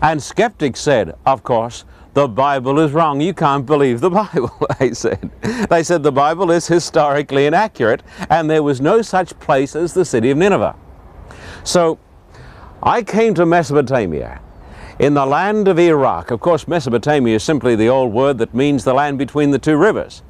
And 0.00 0.22
skeptics 0.22 0.80
said, 0.80 1.14
of 1.26 1.42
course, 1.42 1.84
the 2.14 2.28
Bible 2.28 2.78
is 2.78 2.92
wrong. 2.92 3.20
You 3.20 3.34
can't 3.34 3.66
believe 3.66 4.00
the 4.00 4.10
Bible, 4.22 4.56
they 4.78 4.94
said. 4.94 5.30
They 5.68 5.82
said 5.82 6.02
the 6.02 6.12
Bible 6.12 6.50
is 6.50 6.66
historically 6.66 7.46
inaccurate 7.46 8.02
and 8.30 8.48
there 8.48 8.62
was 8.62 8.80
no 8.80 9.02
such 9.02 9.38
place 9.38 9.76
as 9.76 9.92
the 9.92 10.04
city 10.04 10.30
of 10.30 10.38
Nineveh. 10.38 10.76
So 11.64 11.98
I 12.82 13.02
came 13.02 13.34
to 13.34 13.44
Mesopotamia 13.44 14.40
in 14.98 15.14
the 15.14 15.26
land 15.26 15.66
of 15.68 15.78
Iraq. 15.78 16.30
Of 16.30 16.40
course, 16.40 16.68
Mesopotamia 16.68 17.36
is 17.36 17.42
simply 17.42 17.74
the 17.74 17.88
old 17.88 18.12
word 18.12 18.38
that 18.38 18.54
means 18.54 18.84
the 18.84 18.94
land 18.94 19.18
between 19.18 19.50
the 19.50 19.58
two 19.58 19.76
rivers. 19.76 20.22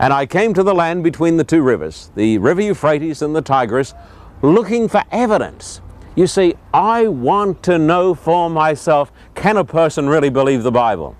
And 0.00 0.14
I 0.14 0.24
came 0.24 0.54
to 0.54 0.62
the 0.62 0.74
land 0.74 1.04
between 1.04 1.36
the 1.36 1.44
two 1.44 1.60
rivers, 1.60 2.10
the 2.14 2.38
river 2.38 2.62
Euphrates 2.62 3.20
and 3.20 3.36
the 3.36 3.42
Tigris, 3.42 3.92
looking 4.40 4.88
for 4.88 5.04
evidence. 5.12 5.82
You 6.16 6.26
see, 6.26 6.54
I 6.72 7.06
want 7.06 7.62
to 7.64 7.78
know 7.78 8.14
for 8.14 8.48
myself 8.48 9.12
can 9.34 9.58
a 9.58 9.64
person 9.64 10.08
really 10.08 10.30
believe 10.30 10.62
the 10.62 10.72
Bible? 10.72 11.16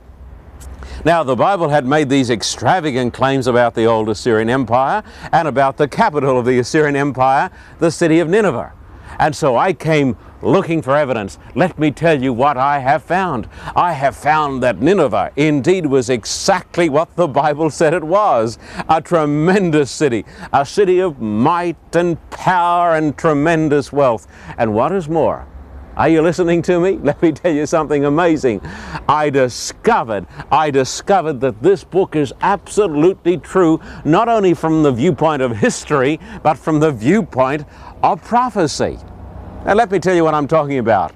Now, 1.04 1.22
the 1.22 1.36
Bible 1.36 1.68
had 1.68 1.84
made 1.84 2.08
these 2.08 2.30
extravagant 2.30 3.12
claims 3.12 3.46
about 3.46 3.74
the 3.74 3.84
old 3.84 4.08
Assyrian 4.08 4.48
Empire 4.48 5.02
and 5.30 5.46
about 5.46 5.76
the 5.76 5.86
capital 5.86 6.38
of 6.38 6.46
the 6.46 6.58
Assyrian 6.58 6.96
Empire, 6.96 7.50
the 7.80 7.90
city 7.90 8.18
of 8.18 8.30
Nineveh. 8.30 8.72
And 9.18 9.36
so 9.36 9.58
I 9.58 9.74
came 9.74 10.16
looking 10.42 10.82
for 10.82 10.96
evidence. 10.96 11.38
Let 11.54 11.78
me 11.78 11.90
tell 11.90 12.22
you 12.22 12.32
what 12.32 12.56
I 12.56 12.78
have 12.78 13.02
found. 13.02 13.48
I 13.76 13.92
have 13.92 14.16
found 14.16 14.62
that 14.62 14.80
Nineveh 14.80 15.32
indeed 15.36 15.86
was 15.86 16.10
exactly 16.10 16.88
what 16.88 17.14
the 17.16 17.28
Bible 17.28 17.70
said 17.70 17.94
it 17.94 18.04
was 18.04 18.58
a 18.88 19.00
tremendous 19.00 19.90
city, 19.90 20.24
a 20.52 20.64
city 20.64 21.00
of 21.00 21.20
might 21.20 21.76
and 21.94 22.18
power 22.30 22.94
and 22.94 23.16
tremendous 23.16 23.92
wealth. 23.92 24.26
And 24.58 24.74
what 24.74 24.92
is 24.92 25.08
more, 25.08 25.46
are 25.96 26.08
you 26.08 26.22
listening 26.22 26.62
to 26.62 26.80
me? 26.80 26.92
Let 27.02 27.20
me 27.20 27.32
tell 27.32 27.52
you 27.52 27.66
something 27.66 28.04
amazing. 28.04 28.60
I 29.08 29.28
discovered, 29.28 30.26
I 30.50 30.70
discovered 30.70 31.40
that 31.40 31.62
this 31.62 31.84
book 31.84 32.16
is 32.16 32.32
absolutely 32.40 33.38
true, 33.38 33.80
not 34.04 34.28
only 34.28 34.54
from 34.54 34.82
the 34.82 34.92
viewpoint 34.92 35.42
of 35.42 35.56
history, 35.56 36.18
but 36.42 36.54
from 36.54 36.80
the 36.80 36.92
viewpoint 36.92 37.64
of 38.02 38.22
prophecy. 38.24 38.98
Now, 39.64 39.74
let 39.74 39.90
me 39.90 39.98
tell 39.98 40.14
you 40.14 40.24
what 40.24 40.32
I'm 40.32 40.48
talking 40.48 40.78
about. 40.78 41.12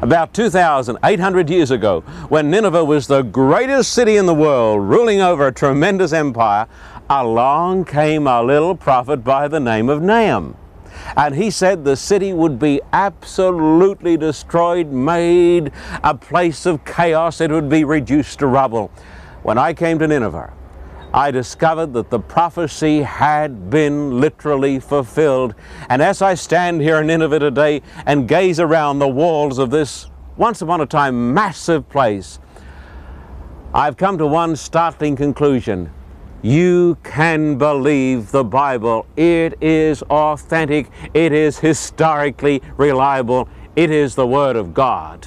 About 0.00 0.32
2,800 0.32 1.50
years 1.50 1.70
ago, 1.70 2.00
when 2.30 2.50
Nineveh 2.50 2.84
was 2.84 3.06
the 3.06 3.20
greatest 3.20 3.92
city 3.92 4.16
in 4.16 4.24
the 4.24 4.34
world, 4.34 4.88
ruling 4.88 5.20
over 5.20 5.46
a 5.46 5.52
tremendous 5.52 6.14
empire, 6.14 6.66
along 7.10 7.84
came 7.84 8.26
a 8.26 8.42
little 8.42 8.74
prophet 8.74 9.24
by 9.24 9.46
the 9.46 9.60
name 9.60 9.90
of 9.90 10.00
Nahum. 10.00 10.56
And 11.18 11.34
he 11.34 11.50
said 11.50 11.84
the 11.84 11.96
city 11.96 12.32
would 12.32 12.58
be 12.58 12.80
absolutely 12.94 14.16
destroyed, 14.16 14.90
made 14.90 15.70
a 16.02 16.14
place 16.14 16.64
of 16.64 16.82
chaos, 16.86 17.42
it 17.42 17.50
would 17.50 17.68
be 17.68 17.84
reduced 17.84 18.38
to 18.38 18.46
rubble. 18.46 18.90
When 19.42 19.58
I 19.58 19.74
came 19.74 19.98
to 19.98 20.08
Nineveh, 20.08 20.54
I 21.18 21.32
discovered 21.32 21.94
that 21.94 22.10
the 22.10 22.20
prophecy 22.20 23.02
had 23.02 23.70
been 23.70 24.20
literally 24.20 24.78
fulfilled. 24.78 25.56
And 25.88 26.00
as 26.00 26.22
I 26.22 26.34
stand 26.34 26.80
here 26.80 27.00
in 27.00 27.08
Nineveh 27.08 27.40
today 27.40 27.82
and 28.06 28.28
gaze 28.28 28.60
around 28.60 29.00
the 29.00 29.08
walls 29.08 29.58
of 29.58 29.70
this 29.70 30.06
once 30.36 30.62
upon 30.62 30.80
a 30.80 30.86
time 30.86 31.34
massive 31.34 31.88
place, 31.88 32.38
I've 33.74 33.96
come 33.96 34.16
to 34.18 34.28
one 34.28 34.54
startling 34.54 35.16
conclusion. 35.16 35.90
You 36.40 36.96
can 37.02 37.58
believe 37.58 38.30
the 38.30 38.44
Bible. 38.44 39.04
It 39.16 39.60
is 39.60 40.02
authentic. 40.02 40.88
It 41.14 41.32
is 41.32 41.58
historically 41.58 42.62
reliable. 42.76 43.48
It 43.74 43.90
is 43.90 44.14
the 44.14 44.24
Word 44.24 44.54
of 44.54 44.72
God 44.72 45.26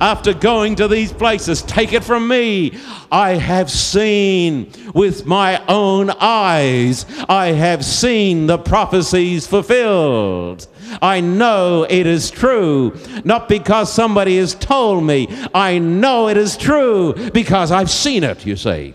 after 0.00 0.34
going 0.34 0.76
to 0.76 0.88
these 0.88 1.12
places. 1.12 1.62
Take 1.62 1.92
it 1.92 2.04
from 2.04 2.28
me. 2.28 2.78
I 3.10 3.32
have 3.32 3.70
seen 3.70 4.72
with 4.94 5.26
my 5.26 5.64
own 5.66 6.10
eyes, 6.10 7.06
I 7.28 7.48
have 7.48 7.84
seen 7.84 8.46
the 8.46 8.58
prophecies 8.58 9.46
fulfilled. 9.46 10.66
I 11.02 11.20
know 11.20 11.86
it 11.88 12.06
is 12.06 12.30
true, 12.30 12.96
not 13.24 13.48
because 13.48 13.92
somebody 13.92 14.38
has 14.38 14.54
told 14.54 15.04
me. 15.04 15.28
I 15.52 15.78
know 15.78 16.28
it 16.28 16.36
is 16.36 16.56
true 16.56 17.14
because 17.30 17.72
I've 17.72 17.90
seen 17.90 18.24
it, 18.24 18.46
you 18.46 18.56
see. 18.56 18.94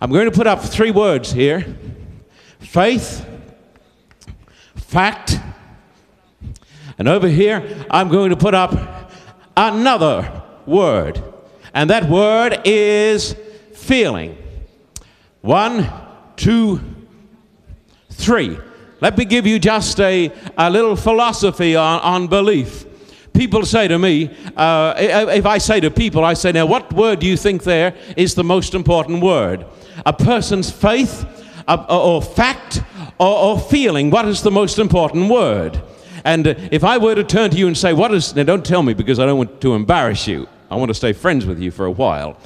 I'm 0.00 0.10
going 0.10 0.26
to 0.26 0.36
put 0.36 0.46
up 0.46 0.60
three 0.60 0.90
words 0.90 1.32
here 1.32 1.76
faith, 2.58 3.26
fact, 4.74 5.38
and 6.98 7.08
over 7.08 7.28
here 7.28 7.86
I'm 7.90 8.08
going 8.08 8.30
to 8.30 8.36
put 8.36 8.54
up 8.54 8.72
another 9.56 10.42
word, 10.66 11.22
and 11.72 11.90
that 11.90 12.08
word 12.08 12.60
is 12.64 13.36
feeling. 13.72 14.36
One, 15.40 15.90
two, 16.36 16.80
three. 18.10 18.58
Let 19.00 19.18
me 19.18 19.24
give 19.24 19.46
you 19.46 19.58
just 19.58 20.00
a, 20.00 20.32
a 20.56 20.70
little 20.70 20.96
philosophy 20.96 21.76
on, 21.76 22.00
on 22.00 22.26
belief. 22.26 22.86
People 23.34 23.66
say 23.66 23.88
to 23.88 23.98
me, 23.98 24.30
uh, 24.56 24.94
if 24.96 25.44
I 25.44 25.58
say 25.58 25.80
to 25.80 25.90
people, 25.90 26.24
I 26.24 26.34
say, 26.34 26.52
now 26.52 26.66
what 26.66 26.92
word 26.92 27.18
do 27.18 27.26
you 27.26 27.36
think 27.36 27.64
there 27.64 27.94
is 28.16 28.34
the 28.34 28.44
most 28.44 28.74
important 28.74 29.22
word? 29.22 29.66
A 30.06 30.12
person's 30.12 30.70
faith 30.70 31.26
or 31.66 32.22
fact 32.22 32.82
or, 33.18 33.36
or 33.36 33.58
feeling, 33.58 34.10
what 34.10 34.26
is 34.26 34.42
the 34.42 34.50
most 34.50 34.78
important 34.78 35.28
word? 35.28 35.82
And 36.24 36.46
uh, 36.46 36.54
if 36.70 36.82
I 36.84 36.98
were 36.98 37.14
to 37.14 37.24
turn 37.24 37.50
to 37.50 37.56
you 37.56 37.66
and 37.66 37.76
say, 37.76 37.92
What 37.92 38.12
is, 38.12 38.34
now 38.34 38.42
don't 38.42 38.64
tell 38.64 38.82
me 38.82 38.94
because 38.94 39.18
I 39.18 39.26
don't 39.26 39.38
want 39.38 39.60
to 39.60 39.74
embarrass 39.74 40.26
you, 40.26 40.48
I 40.70 40.76
want 40.76 40.88
to 40.88 40.94
stay 40.94 41.12
friends 41.12 41.46
with 41.46 41.60
you 41.60 41.70
for 41.70 41.86
a 41.86 41.90
while. 41.90 42.38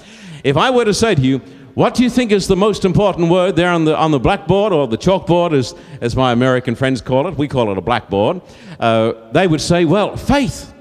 If 0.44 0.56
I 0.56 0.70
were 0.70 0.84
to 0.84 0.94
say 0.94 1.14
to 1.14 1.20
you, 1.20 1.40
what 1.74 1.94
do 1.94 2.02
you 2.02 2.10
think 2.10 2.32
is 2.32 2.48
the 2.48 2.56
most 2.56 2.84
important 2.84 3.30
word 3.30 3.54
there 3.54 3.70
on 3.70 3.84
the, 3.84 3.96
on 3.96 4.10
the 4.10 4.18
blackboard 4.18 4.72
or 4.72 4.88
the 4.88 4.98
chalkboard, 4.98 5.52
as, 5.52 5.74
as 6.00 6.16
my 6.16 6.32
American 6.32 6.74
friends 6.74 7.00
call 7.00 7.28
it? 7.28 7.36
We 7.36 7.46
call 7.46 7.70
it 7.70 7.78
a 7.78 7.80
blackboard. 7.80 8.40
Uh, 8.80 9.12
they 9.30 9.46
would 9.46 9.60
say, 9.60 9.84
well, 9.84 10.16
faith. 10.16 10.74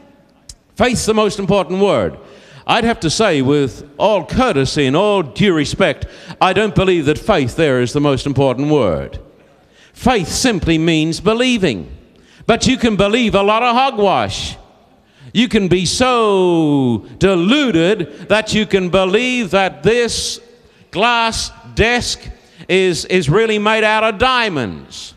Faith's 0.75 1.05
the 1.05 1.13
most 1.13 1.38
important 1.38 1.81
word. 1.81 2.17
I'd 2.65 2.83
have 2.83 2.99
to 3.01 3.10
say, 3.10 3.41
with 3.41 3.89
all 3.97 4.25
courtesy 4.25 4.88
and 4.88 4.95
all 4.95 5.23
due 5.23 5.53
respect, 5.53 6.05
I 6.41 6.53
don't 6.53 6.75
believe 6.75 7.05
that 7.05 7.17
faith 7.17 7.55
there 7.55 7.81
is 7.81 7.93
the 7.93 8.01
most 8.01 8.25
important 8.25 8.69
word. 8.69 9.19
Faith 9.93 10.27
simply 10.27 10.77
means 10.77 11.19
believing. 11.19 11.96
But 12.47 12.65
you 12.65 12.77
can 12.77 12.95
believe 12.95 13.36
a 13.36 13.43
lot 13.43 13.62
of 13.62 13.75
hogwash. 13.75 14.57
You 15.33 15.47
can 15.47 15.67
be 15.67 15.86
so 15.86 17.05
deluded 17.19 18.29
that 18.29 18.53
you 18.53 18.65
can 18.65 18.89
believe 18.89 19.51
that 19.51 19.83
this 19.83 20.39
glass 20.89 21.51
desk 21.75 22.19
is, 22.67 23.05
is 23.05 23.29
really 23.29 23.60
made 23.60 23.83
out 23.83 24.03
of 24.03 24.17
diamonds. 24.17 25.13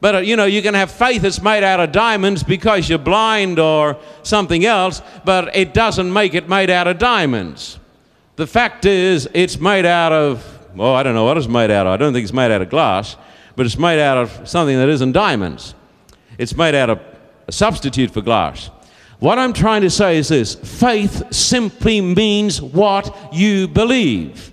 But 0.00 0.14
uh, 0.14 0.18
you 0.18 0.36
know, 0.36 0.44
you 0.44 0.62
can 0.62 0.74
have 0.74 0.90
faith 0.90 1.22
that's 1.22 1.42
made 1.42 1.64
out 1.64 1.80
of 1.80 1.92
diamonds 1.92 2.42
because 2.42 2.88
you're 2.88 2.98
blind 2.98 3.58
or 3.58 3.98
something 4.22 4.64
else, 4.64 5.02
but 5.24 5.54
it 5.56 5.74
doesn't 5.74 6.12
make 6.12 6.34
it 6.34 6.48
made 6.48 6.70
out 6.70 6.86
of 6.86 6.98
diamonds. 6.98 7.78
The 8.36 8.46
fact 8.46 8.86
is, 8.86 9.28
it's 9.34 9.58
made 9.58 9.84
out 9.84 10.12
of, 10.12 10.46
well, 10.74 10.94
I 10.94 11.02
don't 11.02 11.14
know 11.14 11.24
what 11.24 11.36
it's 11.36 11.48
made 11.48 11.70
out 11.70 11.86
of. 11.86 11.92
I 11.92 11.96
don't 11.96 12.12
think 12.12 12.24
it's 12.24 12.32
made 12.32 12.50
out 12.50 12.62
of 12.62 12.70
glass, 12.70 13.16
but 13.56 13.66
it's 13.66 13.76
made 13.78 14.00
out 14.00 14.16
of 14.16 14.48
something 14.48 14.76
that 14.78 14.88
isn't 14.88 15.12
diamonds. 15.12 15.74
It's 16.40 16.56
made 16.56 16.74
out 16.74 16.88
of 16.88 17.00
a 17.48 17.52
substitute 17.52 18.10
for 18.10 18.22
glass. 18.22 18.70
What 19.18 19.38
I'm 19.38 19.52
trying 19.52 19.82
to 19.82 19.90
say 19.90 20.16
is 20.16 20.28
this 20.28 20.54
faith 20.54 21.34
simply 21.34 22.00
means 22.00 22.62
what 22.62 23.14
you 23.30 23.68
believe. 23.68 24.50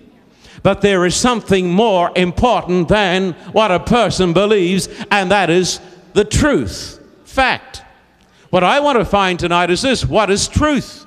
But 0.62 0.82
there 0.82 1.06
is 1.06 1.16
something 1.16 1.70
more 1.70 2.12
important 2.14 2.88
than 2.88 3.32
what 3.52 3.70
a 3.70 3.80
person 3.80 4.34
believes, 4.34 4.86
and 5.10 5.30
that 5.30 5.48
is 5.48 5.80
the 6.12 6.26
truth, 6.26 7.02
fact. 7.24 7.80
What 8.50 8.62
I 8.62 8.80
want 8.80 8.98
to 8.98 9.06
find 9.06 9.38
tonight 9.38 9.70
is 9.70 9.80
this 9.80 10.04
what 10.04 10.28
is 10.28 10.46
truth? 10.46 11.06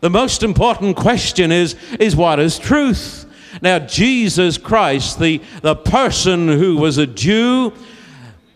The 0.00 0.10
most 0.10 0.42
important 0.42 0.96
question 0.96 1.50
is, 1.50 1.76
is 1.98 2.14
what 2.14 2.38
is 2.40 2.58
truth? 2.58 3.24
Now, 3.62 3.78
Jesus 3.78 4.58
Christ, 4.58 5.18
the, 5.18 5.40
the 5.62 5.76
person 5.76 6.46
who 6.48 6.76
was 6.76 6.98
a 6.98 7.06
Jew, 7.06 7.72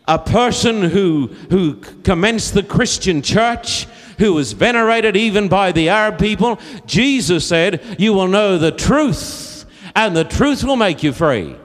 a 0.08 0.18
person 0.18 0.82
who, 0.82 1.28
who 1.50 1.74
commenced 2.02 2.54
the 2.54 2.62
Christian 2.62 3.22
church, 3.22 3.86
who 4.18 4.32
was 4.32 4.52
venerated 4.52 5.16
even 5.16 5.48
by 5.48 5.70
the 5.70 5.90
Arab 5.90 6.18
people, 6.18 6.58
Jesus 6.86 7.46
said, 7.46 7.80
You 7.98 8.14
will 8.14 8.26
know 8.26 8.58
the 8.58 8.72
truth 8.72 9.64
and 9.94 10.16
the 10.16 10.24
truth 10.24 10.64
will 10.64 10.76
make 10.76 11.02
you 11.02 11.12
free. 11.12 11.56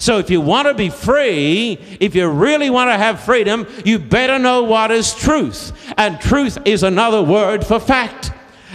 So, 0.00 0.18
if 0.18 0.30
you 0.30 0.40
want 0.40 0.68
to 0.68 0.74
be 0.74 0.90
free, 0.90 1.78
if 1.98 2.14
you 2.14 2.28
really 2.28 2.70
want 2.70 2.88
to 2.88 2.96
have 2.96 3.20
freedom, 3.20 3.66
you 3.84 3.98
better 3.98 4.38
know 4.38 4.62
what 4.62 4.92
is 4.92 5.12
truth. 5.12 5.72
And 5.96 6.20
truth 6.20 6.56
is 6.64 6.84
another 6.84 7.22
word 7.22 7.66
for 7.66 7.80
fact. 7.80 8.32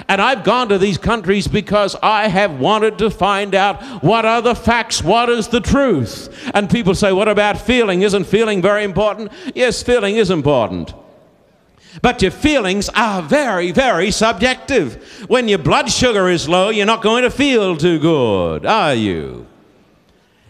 And 0.08 0.22
I've 0.22 0.44
gone 0.44 0.70
to 0.70 0.78
these 0.78 0.98
countries 0.98 1.48
because 1.48 1.96
I 2.02 2.28
have 2.28 2.60
wanted 2.60 2.98
to 3.00 3.10
find 3.10 3.56
out 3.56 3.82
what 4.04 4.26
are 4.26 4.42
the 4.42 4.56
facts, 4.56 5.04
what 5.04 5.30
is 5.30 5.48
the 5.48 5.62
truth. 5.62 6.52
And 6.54 6.70
people 6.70 6.96
say, 6.96 7.12
What 7.12 7.30
about 7.30 7.58
feeling? 7.58 8.02
Isn't 8.02 8.26
feeling 8.26 8.62
very 8.62 8.84
important? 8.84 9.32
Yes, 9.56 9.82
feeling 9.82 10.18
is 10.18 10.30
important. 10.30 10.94
But 12.02 12.22
your 12.22 12.32
feelings 12.32 12.89
are 12.89 13.22
very, 13.22 13.72
very 13.72 14.10
subjective. 14.10 15.26
When 15.28 15.48
your 15.48 15.60
blood 15.60 15.92
sugar 15.92 16.28
is 16.28 16.50
low, 16.50 16.70
you're 16.70 16.88
not 16.88 17.04
going 17.04 17.24
to 17.24 17.30
feel 17.30 17.78
too 17.78 18.00
good, 18.00 18.66
are 18.66 18.96
you? 18.96 19.46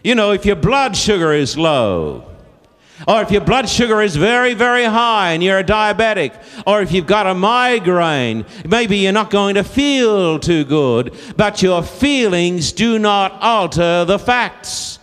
You 0.02 0.14
know, 0.14 0.32
if 0.32 0.46
your 0.46 0.56
blood 0.56 0.96
sugar 0.96 1.32
is 1.32 1.56
low, 1.56 2.33
or 3.08 3.22
if 3.22 3.30
your 3.30 3.40
blood 3.40 3.68
sugar 3.68 4.00
is 4.00 4.16
very, 4.16 4.54
very 4.54 4.84
high 4.84 5.32
and 5.32 5.42
you're 5.42 5.58
a 5.58 5.64
diabetic, 5.64 6.32
or 6.66 6.80
if 6.80 6.92
you've 6.92 7.06
got 7.06 7.26
a 7.26 7.34
migraine, 7.34 8.46
maybe 8.66 8.98
you're 8.98 9.12
not 9.12 9.30
going 9.30 9.56
to 9.56 9.64
feel 9.64 10.38
too 10.38 10.64
good, 10.64 11.14
but 11.36 11.62
your 11.62 11.82
feelings 11.82 12.72
do 12.72 12.98
not 12.98 13.32
alter 13.40 14.04
the 14.04 14.18
facts. 14.18 14.98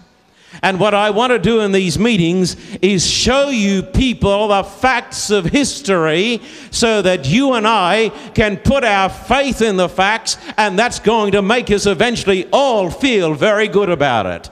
And 0.63 0.79
what 0.79 0.93
I 0.93 1.09
want 1.09 1.31
to 1.31 1.39
do 1.39 1.61
in 1.61 1.71
these 1.71 1.97
meetings 1.97 2.55
is 2.77 3.09
show 3.09 3.49
you 3.49 3.81
people 3.81 4.49
the 4.49 4.63
facts 4.63 5.31
of 5.31 5.45
history 5.45 6.41
so 6.69 7.01
that 7.01 7.25
you 7.27 7.53
and 7.53 7.67
I 7.67 8.09
can 8.35 8.57
put 8.57 8.83
our 8.83 9.09
faith 9.09 9.61
in 9.61 9.77
the 9.77 9.89
facts, 9.89 10.37
and 10.57 10.77
that's 10.77 10.99
going 10.99 11.31
to 11.31 11.41
make 11.41 11.71
us 11.71 11.85
eventually 11.87 12.47
all 12.51 12.91
feel 12.91 13.33
very 13.33 13.67
good 13.67 13.89
about 13.89 14.25
it. 14.27 14.49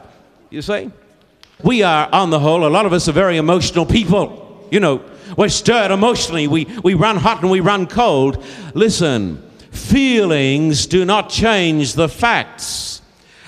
You 0.50 0.62
see? 0.62 0.92
We 1.64 1.84
are, 1.84 2.08
on 2.12 2.30
the 2.30 2.40
whole, 2.40 2.66
a 2.66 2.70
lot 2.70 2.86
of 2.86 2.94
us 2.94 3.08
are 3.10 3.14
very 3.14 3.38
emotional 3.38 3.86
people. 3.86 4.68
You 4.72 4.80
know, 4.80 5.04
we're 5.36 5.50
stirred 5.50 5.92
emotionally. 5.92 6.48
We, 6.48 6.66
we 6.84 6.94
run 6.94 7.18
hot 7.18 7.42
and 7.42 7.52
we 7.52 7.60
run 7.60 7.88
cold. 7.88 8.44
Listen, 8.74 9.44
feelings 9.72 10.88
do 10.88 11.06
not 11.06 11.30
change 11.30 11.94
the 11.94 12.08
facts. 12.08 13.02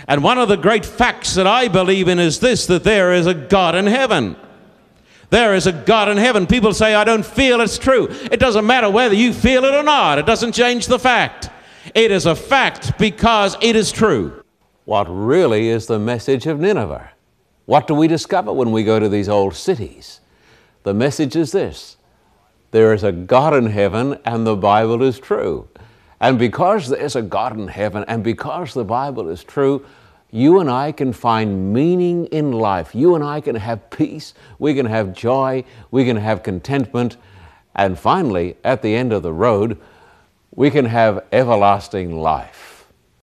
And 0.08 0.24
one 0.24 0.38
of 0.38 0.50
the 0.50 0.58
great 0.58 0.86
facts 0.86 1.36
that 1.36 1.48
I 1.48 1.68
believe 1.68 2.08
in 2.08 2.20
is 2.20 2.40
this 2.40 2.66
that 2.68 2.84
there 2.84 3.14
is 3.14 3.28
a 3.28 3.34
God 3.34 3.76
in 3.76 3.88
heaven. 3.88 4.36
There 5.30 5.56
is 5.56 5.66
a 5.66 5.72
God 5.72 6.10
in 6.10 6.18
heaven. 6.18 6.46
People 6.46 6.74
say, 6.74 6.94
I 6.94 7.06
don't 7.06 7.26
feel 7.26 7.62
it's 7.62 7.78
true. 7.78 8.10
It 8.10 8.40
doesn't 8.40 8.66
matter 8.66 8.90
whether 8.90 9.16
you 9.16 9.32
feel 9.32 9.64
it 9.64 9.74
or 9.74 9.84
not, 9.84 10.20
it 10.20 10.26
doesn't 10.26 10.52
change 10.52 10.88
the 10.88 11.00
fact. 11.00 11.50
It 11.96 12.12
is 12.12 12.26
a 12.26 12.36
fact 12.36 12.98
because 13.00 13.56
it 13.62 13.76
is 13.76 13.92
true. 13.92 14.44
What 14.86 15.06
really 15.06 15.70
is 15.70 15.88
the 15.88 16.00
message 16.00 16.46
of 16.48 16.60
Nineveh? 16.60 17.12
What 17.72 17.88
do 17.88 17.96
we 17.96 18.10
discover 18.10 18.52
when 18.52 18.74
we 18.74 18.84
go 18.84 19.00
to 19.00 19.08
these 19.08 19.30
old 19.30 19.56
cities? 19.56 20.20
The 20.84 20.94
message 20.94 21.38
is 21.38 21.54
this 21.54 21.96
there 22.72 22.94
is 22.94 23.02
a 23.02 23.14
God 23.14 23.54
in 23.54 23.68
heaven, 23.68 24.20
and 24.26 24.46
the 24.46 24.58
Bible 24.58 25.02
is 25.02 25.18
true. 25.18 25.70
And 26.20 26.38
because 26.38 26.90
there 26.90 27.00
is 27.00 27.16
a 27.16 27.22
God 27.22 27.58
in 27.58 27.70
heaven, 27.70 28.04
and 28.10 28.26
because 28.26 28.74
the 28.74 28.84
Bible 28.84 29.30
is 29.30 29.46
true, 29.46 29.86
you 30.32 30.60
and 30.60 30.70
I 30.70 30.92
can 30.92 31.14
find 31.14 31.72
meaning 31.72 32.26
in 32.26 32.52
life. 32.52 32.94
You 32.94 33.16
and 33.16 33.24
I 33.24 33.40
can 33.40 33.56
have 33.56 33.90
peace. 33.90 34.34
We 34.60 34.74
can 34.74 34.88
have 34.88 35.14
joy. 35.14 35.64
We 35.92 36.04
can 36.04 36.18
have 36.18 36.44
contentment. 36.44 37.16
And 37.74 37.98
finally, 37.98 38.58
at 38.66 38.82
the 38.82 38.94
end 38.94 39.14
of 39.14 39.24
the 39.24 39.32
road, 39.32 39.80
we 40.54 40.72
can 40.72 40.84
have 40.84 41.24
everlasting 41.32 42.20
life. 42.20 42.71